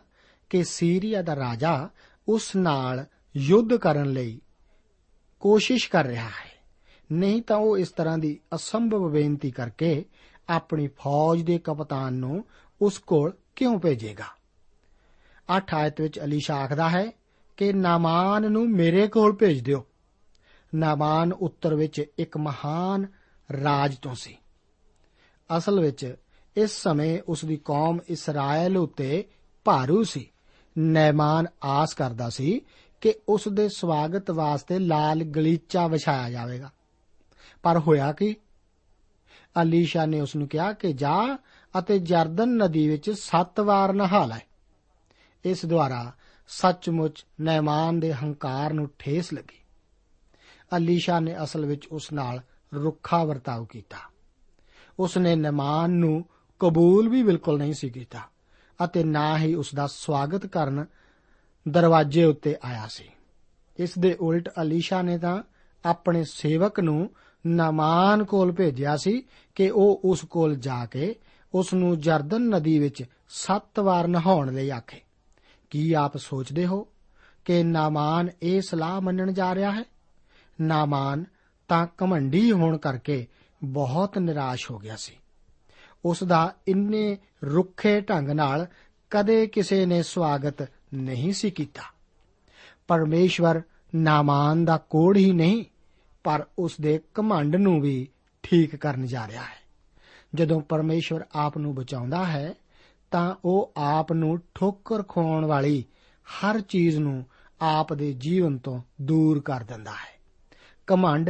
ਕਿ 0.50 0.64
ਸੀਰੀਆ 0.64 1.22
ਦਾ 1.22 1.36
ਰਾਜਾ 1.36 1.90
ਉਸ 2.28 2.56
ਨਾਲ 2.56 3.06
ਯੁੱਧ 3.38 3.76
ਕਰਨ 3.76 4.10
ਲਈ 4.10 4.42
ਕੋਸ਼ਿਸ਼ 5.40 5.90
ਕਰ 5.90 6.06
ਰਿਹਾ 6.06 6.26
ਹੈ। 6.26 6.56
ਨਹੀਂ 7.12 7.42
ਤਾਂ 7.42 7.58
ਉਹ 7.58 7.78
ਇਸ 7.78 7.90
ਤਰ੍ਹਾਂ 7.90 8.18
ਦੀ 8.18 8.40
ਅਸੰਭਵ 8.56 9.10
ਬੇਨਤੀ 9.10 9.52
ਕਰਕੇ 9.52 10.06
ਆਪਣੀ 10.50 10.88
ਫੌਜ 10.88 11.42
ਦੇ 11.42 11.58
ਕਪਤਾਨ 11.58 12.14
ਨੂੰ 12.14 12.46
ਉਸ 12.82 12.98
ਕੋਲ 12.98 13.34
ਕਿਉਂ 13.56 13.80
ਭੇਜੇਗਾ? 13.80 14.26
8 15.58 15.74
ਆਇਤ 15.74 16.02
ਵਿੱਚ 16.02 16.20
ਅਲੀਸ਼ਾ 16.20 16.56
ਆਖਦਾ 16.56 16.90
ਹੈ 16.90 17.12
ਕਿ 17.58 17.74
ਨਾਮਾਨ 17.74 18.52
ਨੂੰ 18.52 18.72
ਮੇਰੇ 18.72 19.08
ਕੋਲ 19.08 19.36
ਭੇਜ 19.36 19.60
ਦਿਓ। 19.60 19.86
ਨਾਮਾਨ 20.76 21.34
ਉੱਤਰ 21.34 21.76
ਵਿੱਚ 21.76 22.06
ਇੱਕ 22.18 22.38
ਮਹਾਨ 22.38 23.08
ਰਾਜ 23.64 23.96
ਤੋਂ 23.96 24.16
ਸੀ। 24.16 24.38
ਅਸਲ 25.58 25.80
ਵਿੱਚ 25.80 26.16
ਇਸ 26.58 26.72
ਸਮੇਂ 26.72 27.20
ਉਸ 27.28 27.46
ਦੀ 27.46 27.58
ਕੌਮ 27.58 28.00
ਇਸਰਾਇਲ 28.08 28.78
ਉਤੇ 28.78 29.28
ਭਾਰੂ 29.64 30.04
ਸੀ। 30.04 30.32
ਨੈਮਾਨ 30.78 31.46
ਆਸ 31.64 31.94
ਕਰਦਾ 31.94 32.30
ਸੀ 32.30 32.62
ਕਿ 33.02 33.14
ਉਸ 33.30 33.48
ਦੇ 33.48 33.70
ਸਵਾਗਤ 33.70 34.32
ਵਾਸਤੇ 34.32 34.80
ਲਾਲ 34.80 35.24
ਗਲੀਚਾ 35.24 35.88
ਵਿਛਾਇਆ 35.88 36.30
ਜਾਵੇਗਾ। 36.30 36.72
ਪਰ 37.64 37.80
ਹੋਇਆ 37.80 38.12
ਕੀ? 38.12 38.36
ਅਲੀਸ਼ਾ 39.62 40.06
ਨੇ 40.06 40.22
ਉਸ 40.22 40.36
ਨੂੰ 40.36 40.48
ਕਿਹਾ 40.48 40.74
ਕਿ 40.74 40.94
ਜਾ 40.94 41.38
ਅਤੇ 41.80 42.00
ਜਰਦਨ 42.00 42.50
ਨਦੀ 42.50 42.90
ਵਿੱਚ 42.90 43.10
7 43.10 43.60
ਵਾਰ 43.60 43.94
ਨਹਾ 43.94 44.26
ਲੈ। 44.26 44.40
ਇਸ 45.46 45.66
ਦੁਆਰਾ 45.66 46.12
ਸੱਚਮੁੱਚ 46.48 47.26
ਨੈਮਾਨ 47.42 48.00
ਦੇ 48.00 48.14
ਹੰਕਾਰ 48.14 48.74
ਨੂੰ 48.74 48.90
ਠੇਸ 49.00 49.34
ਲੱਗੀ। 49.34 49.58
ਅਲੀਸ਼ਾ 50.78 51.20
ਨੇ 51.20 51.44
ਅਸਲ 51.44 51.66
ਵਿੱਚ 51.66 51.88
ਉਸ 51.88 52.14
ਨਾਲ 52.14 52.42
ਰੁੱਖਾ 52.74 53.24
ਵਰਤਾਓ 53.24 53.66
ਕੀਤਾ। 53.66 53.98
ਉਸ 55.00 55.18
ਨੇ 55.18 55.36
ਨੈਮਾਨ 55.36 55.92
ਨੂੰ 55.92 56.26
ਕਬੂਲ 56.60 57.10
ਵੀ 57.10 57.24
ਬਿਲਕੁਲ 57.24 57.58
ਨਹੀਂ 57.58 57.74
ਸੀ 57.74 57.90
ਕੀਤਾ 57.90 58.20
ਅਤੇ 58.84 59.04
ਨਾ 59.04 59.38
ਹੀ 59.38 59.56
ਉਸ 59.56 59.76
ਦਾ 59.76 59.88
ਸਵਾਗਤ 59.88 60.46
ਕਰਨ 60.46 60.86
ਦਰਵਾਜ਼ੇ 61.68 62.24
ਉੱਤੇ 62.24 62.56
ਆਇਆ 62.64 62.88
ਸੀ। 62.88 63.10
ਇਸ 63.80 63.98
ਦੇ 64.00 64.14
ਉਲਟ 64.14 64.50
ਅਲੀਸ਼ਾ 64.62 65.02
ਨੇ 65.02 65.18
ਤਾਂ 65.18 65.44
ਆਪਣੇ 65.86 66.24
ਸੇਵਕ 66.24 66.80
ਨੂੰ 66.80 67.10
ਨਾਮਾਨ 67.48 68.24
ਕੋਲ 68.24 68.52
ਭੇਜਿਆ 68.52 68.98
ਸੀ 68.98 69.24
ਕਿ 69.56 69.70
ਉਹ 69.70 70.02
ਉਸ 70.06 70.22
ਕੋਲ 70.22 70.56
ਜਾ 70.56 70.86
ਕੇ 70.86 71.16
ਉਸ 71.56 71.74
ਨੂੰ 71.74 72.00
ਜਰਦਨ 72.00 72.42
ਨਦੀ 72.42 72.80
ਵਿੱਚ 72.80 73.04
7 73.30 73.80
ਵਾਰ 73.80 74.08
ਨਹਾਉਣ 74.08 74.54
ਲਈ 74.54 74.70
ਆਖੇ। 74.70 75.02
ਕੀ 75.70 75.94
ਆਪ 75.94 76.18
ਸੋਚਦੇ 76.18 76.66
ਹੋ 76.66 76.88
ਕਿ 77.46 77.64
ਨਾਮਾਨ 77.64 78.30
ਇਹ 78.44 78.62
ਸਲਾਹ 78.62 79.02
ਮੰਨਣ 79.02 79.32
ਜਾ 79.32 79.56
ਰਿਹਾ 79.56 79.72
ਹੈ? 79.72 79.84
ਨਾਮਾਨ 80.62 81.26
ਤਾਂ 81.68 81.88
ਕਮੰਡੀ 81.98 82.52
ਹੋਣ 82.52 82.78
ਕਰਕੇ 82.78 83.28
ਬਹੁਤ 83.64 84.18
ਨਿਰਾਸ਼ 84.18 84.72
ਹੋ 84.72 84.80
ਗਿਆ 84.80 84.96
ਸੀ। 84.96 85.14
ਉਸ 86.06 86.24
ਦਾ 86.24 86.54
ਇੰਨੇ 86.68 87.18
ਰੁੱਖੇ 87.44 88.02
ਢੰਗ 88.02 88.30
ਨਾਲ 88.30 88.68
ਕਦੇ 89.10 89.48
ਕਿਸੇ 89.48 89.86
ਨੇ 89.86 90.04
ਸਵਾਗਤ 90.04 90.72
ਨਹੀਂ 90.94 91.34
ਸੀ 91.34 91.52
ਕੀਤਾ। 91.52 91.82
ਪਰਮੇਸ਼ਵਰ 92.88 93.62
ਨਾਮਾਨ 93.96 94.66
ਦਾ 94.66 94.78
ਕੋੜ 94.78 95.18
ਹੀ 95.18 95.32
ਨਹੀਂ, 95.32 95.66
ਪਰ 96.24 96.46
ਉਸ 96.60 96.74
ਦੇ 96.82 97.00
ਕਮੰਡ 97.14 97.56
ਨੂੰ 97.56 97.82
ਵੀ 97.82 98.08
ਠੀਕ 98.44 98.76
ਕਰਨ 98.76 99.06
ਜਾ 99.06 99.28
ਰਿਹਾ 99.28 99.42
ਹੈ। 99.42 99.65
ਜਦੋਂ 100.36 100.60
ਪਰਮੇਸ਼ਵਰ 100.62 101.26
ਆਪ 101.32 101.58
ਨੂੰ 101.58 101.76
ਬਚਾਉਂਦਾ 101.76 102.26
ਹੈ, 102.26 102.54
ਤਾਂ 103.12 103.36
ਉਹ 103.46 103.72
ਆਪ 103.78 104.12
ਨੂੰ 104.14 104.40
ਠੋਕਰ 104.56 105.04
ਖਵਾਉਣ 105.04 105.46
ਵਾਲੀ 105.46 105.84
ਹਰ 106.28 106.62
ਚੀਜ਼ 106.62 106.98
ਨੂੰ 106.98 107.26
ਆਪ 107.62 107.94
ਦੇ 107.94 108.14
ਜੀਵਨ 108.14 108.58
ਤੋਂ 108.58 108.82
ਦੂਰ 109.02 109.42
ਕਰ 109.42 109.64
ਦਿੰਦਾ 109.64 109.92
ਹੈ। 109.92 110.20
ਕਮੰਡ 110.88 111.30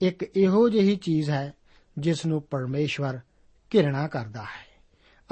ਇੱਕ 0.00 0.22
ਇਹੋ 0.22 0.68
ਜਿਹੀ 0.68 0.96
ਚੀਜ਼ 0.96 1.30
ਹੈ 1.30 1.52
ਜਿਸ 1.98 2.26
ਨੂੰ 2.26 2.42
ਪਰਮੇਸ਼ਵਰ 2.42 3.18
ਘਿਰਣਾ 3.74 4.06
ਕਰਦਾ 4.08 4.42
ਹੈ। 4.42 4.70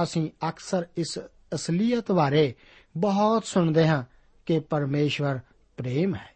ਅਸੀਂ 0.03 0.31
ਅਕਸਰ 0.49 0.87
ਇਸ 0.97 1.19
ਅਸਲੀਅਤ 1.55 2.13
ਬਾਰੇ 2.13 2.55
ਬਹੁਤ 2.97 3.45
ਸੁਣਦੇ 3.45 3.87
ਹਾਂ 3.89 4.03
ਕਿ 4.47 4.59
ਪਰਮੇਸ਼ਵਰ 4.61 5.39
ਪ੍ਰੇਮ 5.77 6.15
ਹੈ, 6.15 6.29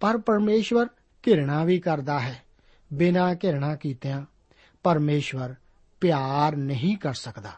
ਪਰ 0.00 0.18
ਪਰਮੇਸ਼ਵਰ 0.18 0.86
ਘਿਰਣਾ 1.26 1.64
ਵੀ 1.64 1.78
ਕਰਦਾ 1.80 2.20
ਹੈ। 2.20 2.42
ਬਿਨਾਂ 2.92 3.34
ਘਿਰਣਾ 3.34 3.74
ਕੀਤਿਆਂ 3.76 4.24
ਪਰਮੇਸ਼ਵਰ 4.82 5.54
ਪਿਆਰ 6.00 6.56
ਨਹੀਂ 6.56 6.96
ਕਰ 6.96 7.14
ਸਕਦਾ। 7.14 7.50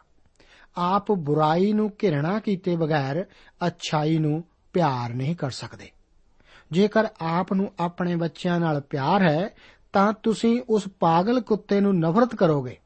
ਆਪ 0.77 1.13
ਬੁਰਾਈ 1.13 1.73
ਨੂੰ 1.73 1.93
ਘਿਰਣਾ 2.03 2.39
ਕੀਤੇ 2.39 2.77
ਬਗੈਰ 2.77 3.25
ਅਛਾਈ 3.69 4.19
ਨੂੰ 4.19 4.45
ਪਿਆਰ 4.73 5.15
ਨਹੀਂ 5.15 5.37
ਕਰ 5.37 5.51
ਸਕਦੇ। 5.51 5.91
ਜੇਕਰ 6.73 7.07
ਆਪ 7.21 7.53
ਨੂੰ 7.53 7.73
ਆਪਣੇ 7.81 8.17
ਬੱਚਿਆਂ 8.17 8.61
ਨਾਲ 8.61 8.81
ਪਿਆਰ 8.81 9.23
ਹੈ, 9.23 9.49
ਤਾਂ 9.93 10.13
ਤੁਸੀਂ 10.13 10.63
ਉਸ 10.69 10.89
ਪਾਗਲ 11.01 11.41
ਕੁੱਤੇ 11.41 11.81
ਨੂੰ 11.81 11.99
ਨਫ਼ਰਤ 11.99 12.35
ਕਰੋਗੇ, 12.35 12.77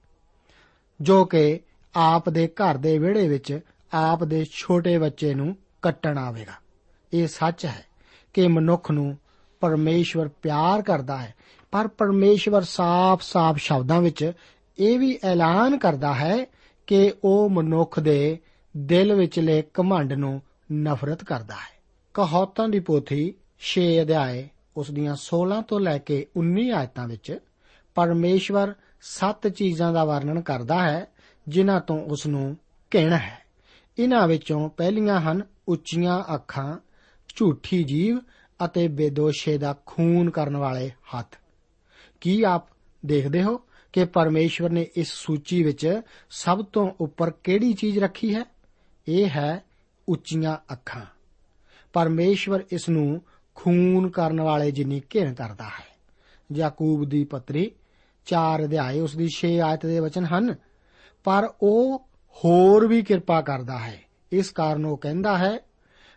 ਜੋ 1.01 1.25
ਕਿ 1.25 1.61
ਆਪ 1.95 2.29
ਦੇ 2.31 2.49
ਘਰ 2.49 2.77
ਦੇ 2.77 2.99
ਵਿਹੜੇ 2.99 3.29
ਵਿੱਚ 3.29 3.61
ਆਪ 3.95 4.25
ਦੇ 4.25 4.45
ਛੋਟੇ 4.45 4.99
ਬੱਚੇ 4.99 5.35
ਨੂੰ 5.35 5.57
ਕੱਟਣ 5.83 6.19
ਆਵੇਗਾ। 6.19 6.53
ਇਹ 7.12 7.29
ਸੱਚ 7.29 7.66
ਹੈ 7.66 7.85
ਕਿ 8.35 8.49
ਮਨੁੱਖ 8.49 8.90
ਨੂੰ 8.90 9.19
ਪਰਮੇਸ਼ਵਰ 9.61 10.29
ਪਿਆਰ 10.29 10.83
ਕਰਦਾ 10.83 11.16
ਹੈ, 11.16 11.35
ਪਰ 11.71 11.88
ਪਰਮੇਸ਼ਵਰ 11.88 12.62
ਸਾਫ਼-ਸਾਫ਼ 12.62 13.59
ਸ਼ਬਦਾਂ 13.59 14.01
ਵਿੱਚ 14.01 14.33
ਇਹ 14.79 14.99
ਵੀ 14.99 15.19
ਐਲਾਨ 15.25 15.79
ਕਰਦਾ 15.79 16.15
ਹੈ 16.15 16.47
ਕਿ 16.87 17.12
ਉਹ 17.25 17.51
ਮਨੁੱਖ 17.51 18.01
ਦੇ 18.01 18.39
ਦਿਲ 18.77 19.15
ਵਿਚਲੇ 19.15 19.65
ਘਮੰਡ 19.81 20.12
ਨੂੰ 20.12 20.43
ਨਫ਼ਰਤ 20.73 21.25
ਕਰਦਾ 21.25 21.55
ਹੈ। 21.55 21.83
ਕਹੌਤਾਂ 22.15 22.69
ਦੀ 22.69 22.81
ਪੋਥੀ 22.81 23.35
6 23.59 24.03
ਅਧਿਆਏ, 24.03 24.49
ਉਸ 24.77 24.91
ਦੀਆਂ 24.91 25.17
16 25.17 25.62
ਤੋਂ 25.62 25.81
ਲੈ 25.81 25.99
ਕੇ 25.99 26.27
19 26.37 26.71
ਆਇਤਾਂ 26.71 27.09
ਵਿੱਚ 27.09 27.39
ਪਰਮੇਸ਼ਵਰ 27.95 28.75
ਸੱਤ 29.01 29.49
ਚੀਜ਼ਾਂ 29.49 29.93
ਦਾ 29.93 30.05
ਵਰਣਨ 30.05 30.41
ਕਰਦਾ 30.41 30.83
ਹੈ, 30.83 31.07
ਜਿਨ੍ਹਾਂ 31.49 31.81
ਤੋਂ 31.81 32.05
ਉਸ 32.05 32.27
ਨੂੰ 32.27 32.57
ਘਿਣ 32.95 33.12
ਹੈ। 33.12 33.39
ਇਹਨਾਂ 33.99 34.29
ਵਿੱਚੋਂ 34.29 34.69
ਪਹਿਲੀਆਂ 34.69 35.21
ਹਨ 35.21 35.43
ਉੱਚੀਆਂ 35.69 36.35
ਅੱਖਾਂ, 36.35 36.79
ਝੂਠੀ 37.37 37.85
ਜੀਵ 37.85 38.21
ਅਤੇ 38.65 38.89
ਬੇਦੋਸ਼ੇ 38.89 39.59
ਦਾ 39.59 39.75
ਖੂਨ 39.87 40.31
ਕਰਨ 40.31 40.57
ਵਾਲੇ 40.57 40.91
ਹੱਥ। 40.91 41.39
ਕੀ 42.21 42.43
ਆਪ 42.43 42.65
ਦੇਖਦੇ 43.07 43.43
ਹੋ? 43.43 43.61
ਕਿ 43.97 44.05
ਪਰਮੇਸ਼ਵਰ 44.05 44.71
ਨੇ 44.71 44.87
ਇਸ 44.97 45.09
ਸੂਚੀ 45.09 45.63
ਵਿੱਚ 45.63 46.01
ਸਭ 46.31 46.65
ਤੋਂ 46.65 46.91
ਉੱਪਰ 47.01 47.31
ਕਿਹੜੀ 47.31 47.73
ਚੀਜ਼ 47.73 47.99
ਰੱਖੀ 47.99 48.35
ਹੈ? 48.35 48.45
ਇਹ 49.09 49.27
ਹੈ 49.27 49.65
ਉੱਚੀਆਂ 50.09 50.57
ਅੱਖਾਂ। 50.73 51.07
ਪਰਮੇਸ਼ਵਰ 51.93 52.65
ਇਸ 52.73 52.89
ਨੂੰ 52.89 53.23
ਖੂਨ 53.55 54.09
ਕਰਨ 54.09 54.41
ਵਾਲੇ 54.41 54.71
ਜਿੰਨੀ 54.71 55.01
ਘਿਣ 55.01 55.35
ਕਰਦਾ 55.35 55.65
ਹੈ। 55.65 55.97
ਯਾਕੂਬ 56.53 57.09
ਦੀ 57.09 57.25
ਪੱਤਰੀ 57.25 57.71
4 58.27 58.65
ਅਧਿਆਏ 58.65 59.01
ਉਸ 59.01 59.17
ਦੀ 59.17 59.29
6 59.29 59.61
ਆਇਤ 59.61 59.87
ਦੇ 59.87 60.01
ਵਚਨ 60.01 60.25
ਹਨ, 60.25 60.55
ਪਰ 61.25 61.53
ਉਹ 61.63 62.09
ਹੋਰ 62.31 62.87
ਵੀ 62.87 63.03
ਕਿਰਪਾ 63.03 63.41
ਕਰਦਾ 63.41 63.79
ਹੈ। 63.79 64.03
ਇਸ 64.33 64.51
ਕਾਰਨ 64.51 64.85
ਉਹ 64.85 64.97
ਕਹਿੰਦਾ 64.97 65.39
ਹੈ, 65.39 65.59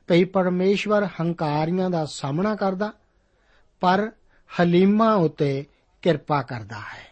ਭਈ 0.07 0.23
ਪਰਮੇਸ਼ਵਰ 0.23 1.07
ਹੰਕਾਰੀਆਂ 1.21 1.89
ਦਾ 1.89 2.05
ਸਾਹਮਣਾ 2.05 2.55
ਕਰਦਾ, 2.55 2.93
ਪਰ 3.79 4.11
ਹਲੀਮਾ 4.61 5.13
ਉਤੇ 5.13 5.65
ਕਿਰਪਾ 6.01 6.41
ਕਰਦਾ 6.41 6.79
ਹੈ। 6.79 7.08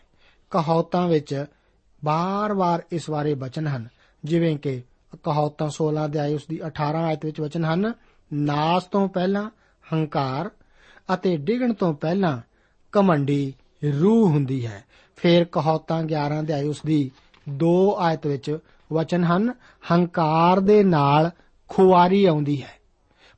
ਕਹੌਤਾਂ 0.51 1.07
ਵਿੱਚ 1.07 1.45
ਬਾਰ-ਬਾਰ 2.03 2.83
ਇਸ 2.91 3.09
ਬਾਰੇ 3.09 3.33
ਬਚਨ 3.33 3.67
ਹਨ। 3.67 3.87
ਜਿਵੇਂ 4.23 4.57
ਕਿ 4.57 4.81
ਕਹੌਤਾਂ 5.23 5.69
16 5.69 6.05
ਅਧਿਆਇ 6.05 6.33
ਉਸ 6.33 6.47
ਦੀ 6.47 6.59
18 6.67 7.03
ਆਇਤ 7.03 7.25
ਵਿੱਚ 7.25 7.39
ਵਚਨ 7.39 7.65
ਹਨ, 7.65 7.93
ਨਾਸ 8.33 8.83
ਤੋਂ 8.83 9.07
ਪਹਿਲਾਂ 9.07 9.49
ਹੰਕਾਰ 9.93 10.49
ਅਤੇ 11.13 11.37
ਡਿਗਣ 11.37 11.73
ਤੋਂ 11.73 11.93
ਪਹਿਲਾਂ 11.93 12.37
ਕਮੰਡੀ 12.91 13.53
ਰੂਹ 14.01 14.29
ਹੁੰਦੀ 14.29 14.65
ਹੈ। 14.65 14.83
ਫਿਰ 15.15 15.45
ਕਹੌਤਾਂ 15.45 16.03
11 16.03 16.39
ਅਧਿਆਇ 16.39 16.67
ਉਸ 16.67 16.81
ਦੀ 16.85 17.11
2 17.49 17.95
ਆਇਤ 17.99 18.27
ਵਿੱਚ 18.27 18.57
ਵਚਨ 18.93 19.23
ਹਨ, 19.23 19.53
ਹੰਕਾਰ 19.91 20.59
ਦੇ 20.59 20.83
ਨਾਲ 20.83 21.31
ਖੁਆਰੀ 21.69 22.25
ਆਉਂਦੀ 22.25 22.61
ਹੈ, 22.63 22.75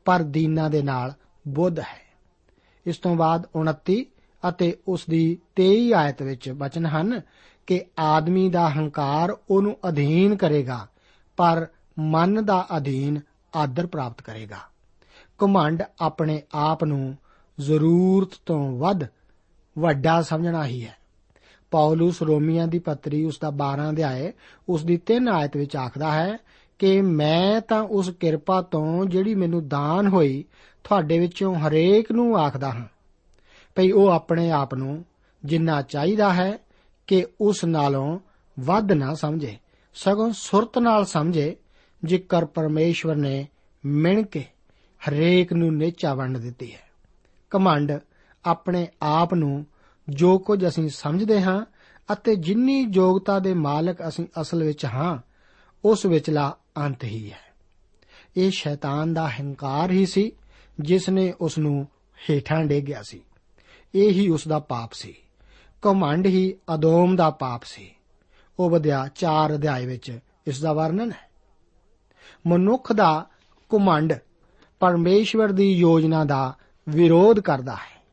ਪਰ 0.06 0.24
ਦੀਨਾ 0.24 0.70
ਦੇ 0.70 0.82
ਨਾਲ 0.82 1.14
ਬੁੱਧ 1.48 1.80
ਹੈ। 1.80 2.08
ਇਸ 2.86 2.98
ਤੋਂ 2.98 3.16
ਬਾਅਦ 3.16 3.48
29 3.56 4.06
ਅਤੇ 4.50 4.78
ਉਸ 4.88 5.06
ਦੀ 5.10 5.38
23 5.56 5.92
ਆਇਤ 5.94 6.22
ਵਿੱਚ 6.22 6.50
ਬਚਨ 6.50 6.86
ਹਨ 6.86 7.22
ਕਿ 7.68 7.86
ਆਦਮੀ 8.00 8.50
ਦਾ 8.50 8.70
ਹੰਕਾਰ 8.70 9.38
ਉਹਨੂੰ 9.50 9.78
ਅਧੀਨ 9.90 10.36
ਕਰੇਗਾ, 10.36 10.88
ਪਰ 11.38 11.68
ਮਨ 12.00 12.46
ਦਾ 12.46 12.68
ਅਧੀਨ 12.78 13.20
ਆਦਰ 13.56 13.88
ਪ੍ਰਾਪਤ 13.88 14.22
ਕਰੇਗਾ। 14.22 14.58
ਕਮੰਡ 15.38 15.84
ਆਪਣੇ 16.02 16.42
ਆਪ 16.54 16.84
ਨੂੰ 16.84 17.18
ਜ਼ਰੂਰਤ 17.60 18.30
ਤੋਂ 18.46 18.78
ਵੱਧ 18.78 19.04
ਵੱਡਾ 19.80 20.22
ਸਮਝਣਾ 20.22 20.66
ਹੀ 20.66 20.86
ਹੈ। 20.86 20.98
ਪੌਲਸ 21.72 22.22
ਰੋਮੀਆਂ 22.22 22.68
ਦੀ 22.68 22.80
ਪੱਤਰੀ 22.80 23.26
ਉਸ 23.26 23.40
ਦਾ 23.40 23.50
12 23.50 23.90
ਅਧਿਆਏ 23.90 24.34
ਉਸ 24.70 24.84
ਦੀ 24.84 24.98
3 24.98 25.28
ਆਇਤ 25.28 25.58
ਵਿੱਚ 25.58 25.76
ਆਖਦਾ 25.76 26.12
ਹੈ 26.12 26.38
ਕਿ 26.80 27.02
ਮੈਂ 27.02 27.62
ਤਾਂ 27.62 27.84
ਉਸ 27.84 28.10
ਕਿਰਪਾ 28.10 28.62
ਤੋਂ 28.62 29.06
ਜਿਹੜੀ 29.06 29.36
ਮੈਨੂੰ 29.36 29.68
ਦਾਨ 29.68 30.08
ਹੋਈ, 30.08 30.46
ਤੁਹਾਡੇ 30.84 31.20
ਵਿੱਚੋਂ 31.20 31.56
ਹਰੇਕ 31.56 32.12
ਨੂੰ 32.12 32.38
ਆਖਦਾ 32.38 32.72
ਹਾਂ। 32.72 32.99
ਭਈ 33.76 33.92
ਉਹ 33.92 34.08
ਆਪਣੇ 34.08 34.52
ਆਪ 34.52 34.76
ਨੂੰ 34.76 35.06
ਜਿੰਨਾ 35.46 35.82
ਚਾਹੀਦਾ 35.82 36.34
ਹੈ 36.34 36.58
ਕਿ 37.08 37.26
ਉਸ 37.42 37.66
ਨਾਲੋਂ 37.66 38.20
ਵੱਧ 38.60 38.92
ਨਾ 38.92 39.14
ਸਮਝੇ, 39.14 39.58
ਸਗੋਂ 39.94 40.32
ਸੁਰਤ 40.32 40.78
ਨਾਲ 40.78 41.06
ਸਮਝੇ, 41.06 41.56
ਜੇਕਰ 42.04 42.46
ਪਰਮੇਸ਼ਵਰ 42.46 43.16
ਨੇ 43.16 43.48
ਮਿਣ 43.86 44.24
ਕੇ 44.24 44.46
ਹਰੇਕ 45.10 45.54
ਨੂੰ 45.54 45.78
ਨੇਚਾ 45.78 46.14
ਵੰਡ 46.14 46.38
ਦਿੱਤੀ 46.38 46.74
ਹੈ। 46.74 46.90
ਕਮੰਡ 47.50 47.92
ਆਪਣੇ 48.46 48.88
ਆਪ 49.02 49.34
ਨੂੰ 49.34 49.66
ਜੋ 50.10 50.38
ਕੁਝ 50.38 50.68
ਅਸੀਂ 50.68 50.90
ਸਮਝਦੇ 50.90 51.42
ਹਾਂ 51.42 51.66
ਅਤੇ 52.14 52.36
ਜਿੰਨੀ 52.36 52.88
ਯੋਗਤਾ 52.94 53.40
ਦੇ 53.40 53.54
ਮਾਲਕ 53.54 54.08
ਅਸੀਂ 54.08 54.28
ਅਸਲ 54.42 54.64
ਵਿੱਚ 54.64 54.86
ਹਾਂ, 54.86 55.18
ਉਸ 55.86 56.06
ਵਿਚਲਾ 56.06 56.58
ਅੰਤ 56.78 57.04
ਹੀ 57.04 57.32
ਹੈ। 57.32 57.50
ਇਹ 58.38 58.52
ਸ਼ੈਤਾਨ 58.52 59.14
ਦਾ 59.14 59.30
ਹੰਕਾਰ 59.30 59.92
ਹੀ 59.92 60.06
ਸੀ, 60.06 60.32
ਜਿਸ 60.80 61.10
ਨੇ 61.10 61.34
ਉਸ 61.42 61.58
ਨੂੰ 61.58 61.88
ਹੇਠਾਂ 62.30 62.66
ਡੇਗਿਆ 62.66 63.02
ਸੀ। 63.04 63.22
ਇਹ 63.96 64.12
ਹੀ 64.12 64.30
ਉਸ 64.30 64.48
ਦਾ 64.48 64.60
ਪਾਪ 64.60 64.94
ਸੀ। 64.94 65.16
ਕਮੰਡ 65.82 66.26
ਹੀ 66.26 66.56
ਅਦੋਮ 66.74 67.16
ਦਾ 67.16 67.30
ਪਾਪ 67.30 67.64
ਸੀ। 67.64 67.92
ਉਹ 68.60 68.70
ਵਧਿਆ 68.70 69.08
4 69.16 69.56
ਅਧਿਆਏ 69.56 69.86
ਵਿੱਚ 69.86 70.20
ਇਸ 70.48 70.62
ਦਾ 70.62 70.74
ਵਰਣਨ 70.74 71.12
ਹੈ। 71.12 71.30
ਮਨੁੱਖ 72.48 72.94
ਦਾ 72.94 73.26
ਕਮੰਡ 73.70 74.14
ਪਰਮੇਸ਼ਵਰ 74.80 75.52
ਦੀ 75.52 75.72
ਯੋਜਨਾ 75.72 76.26
ਦਾ 76.26 76.54
ਵਿਰੋਧ 76.90 77.40
ਕਰਦਾ 77.40 77.76
ਹੈ। 77.76 78.04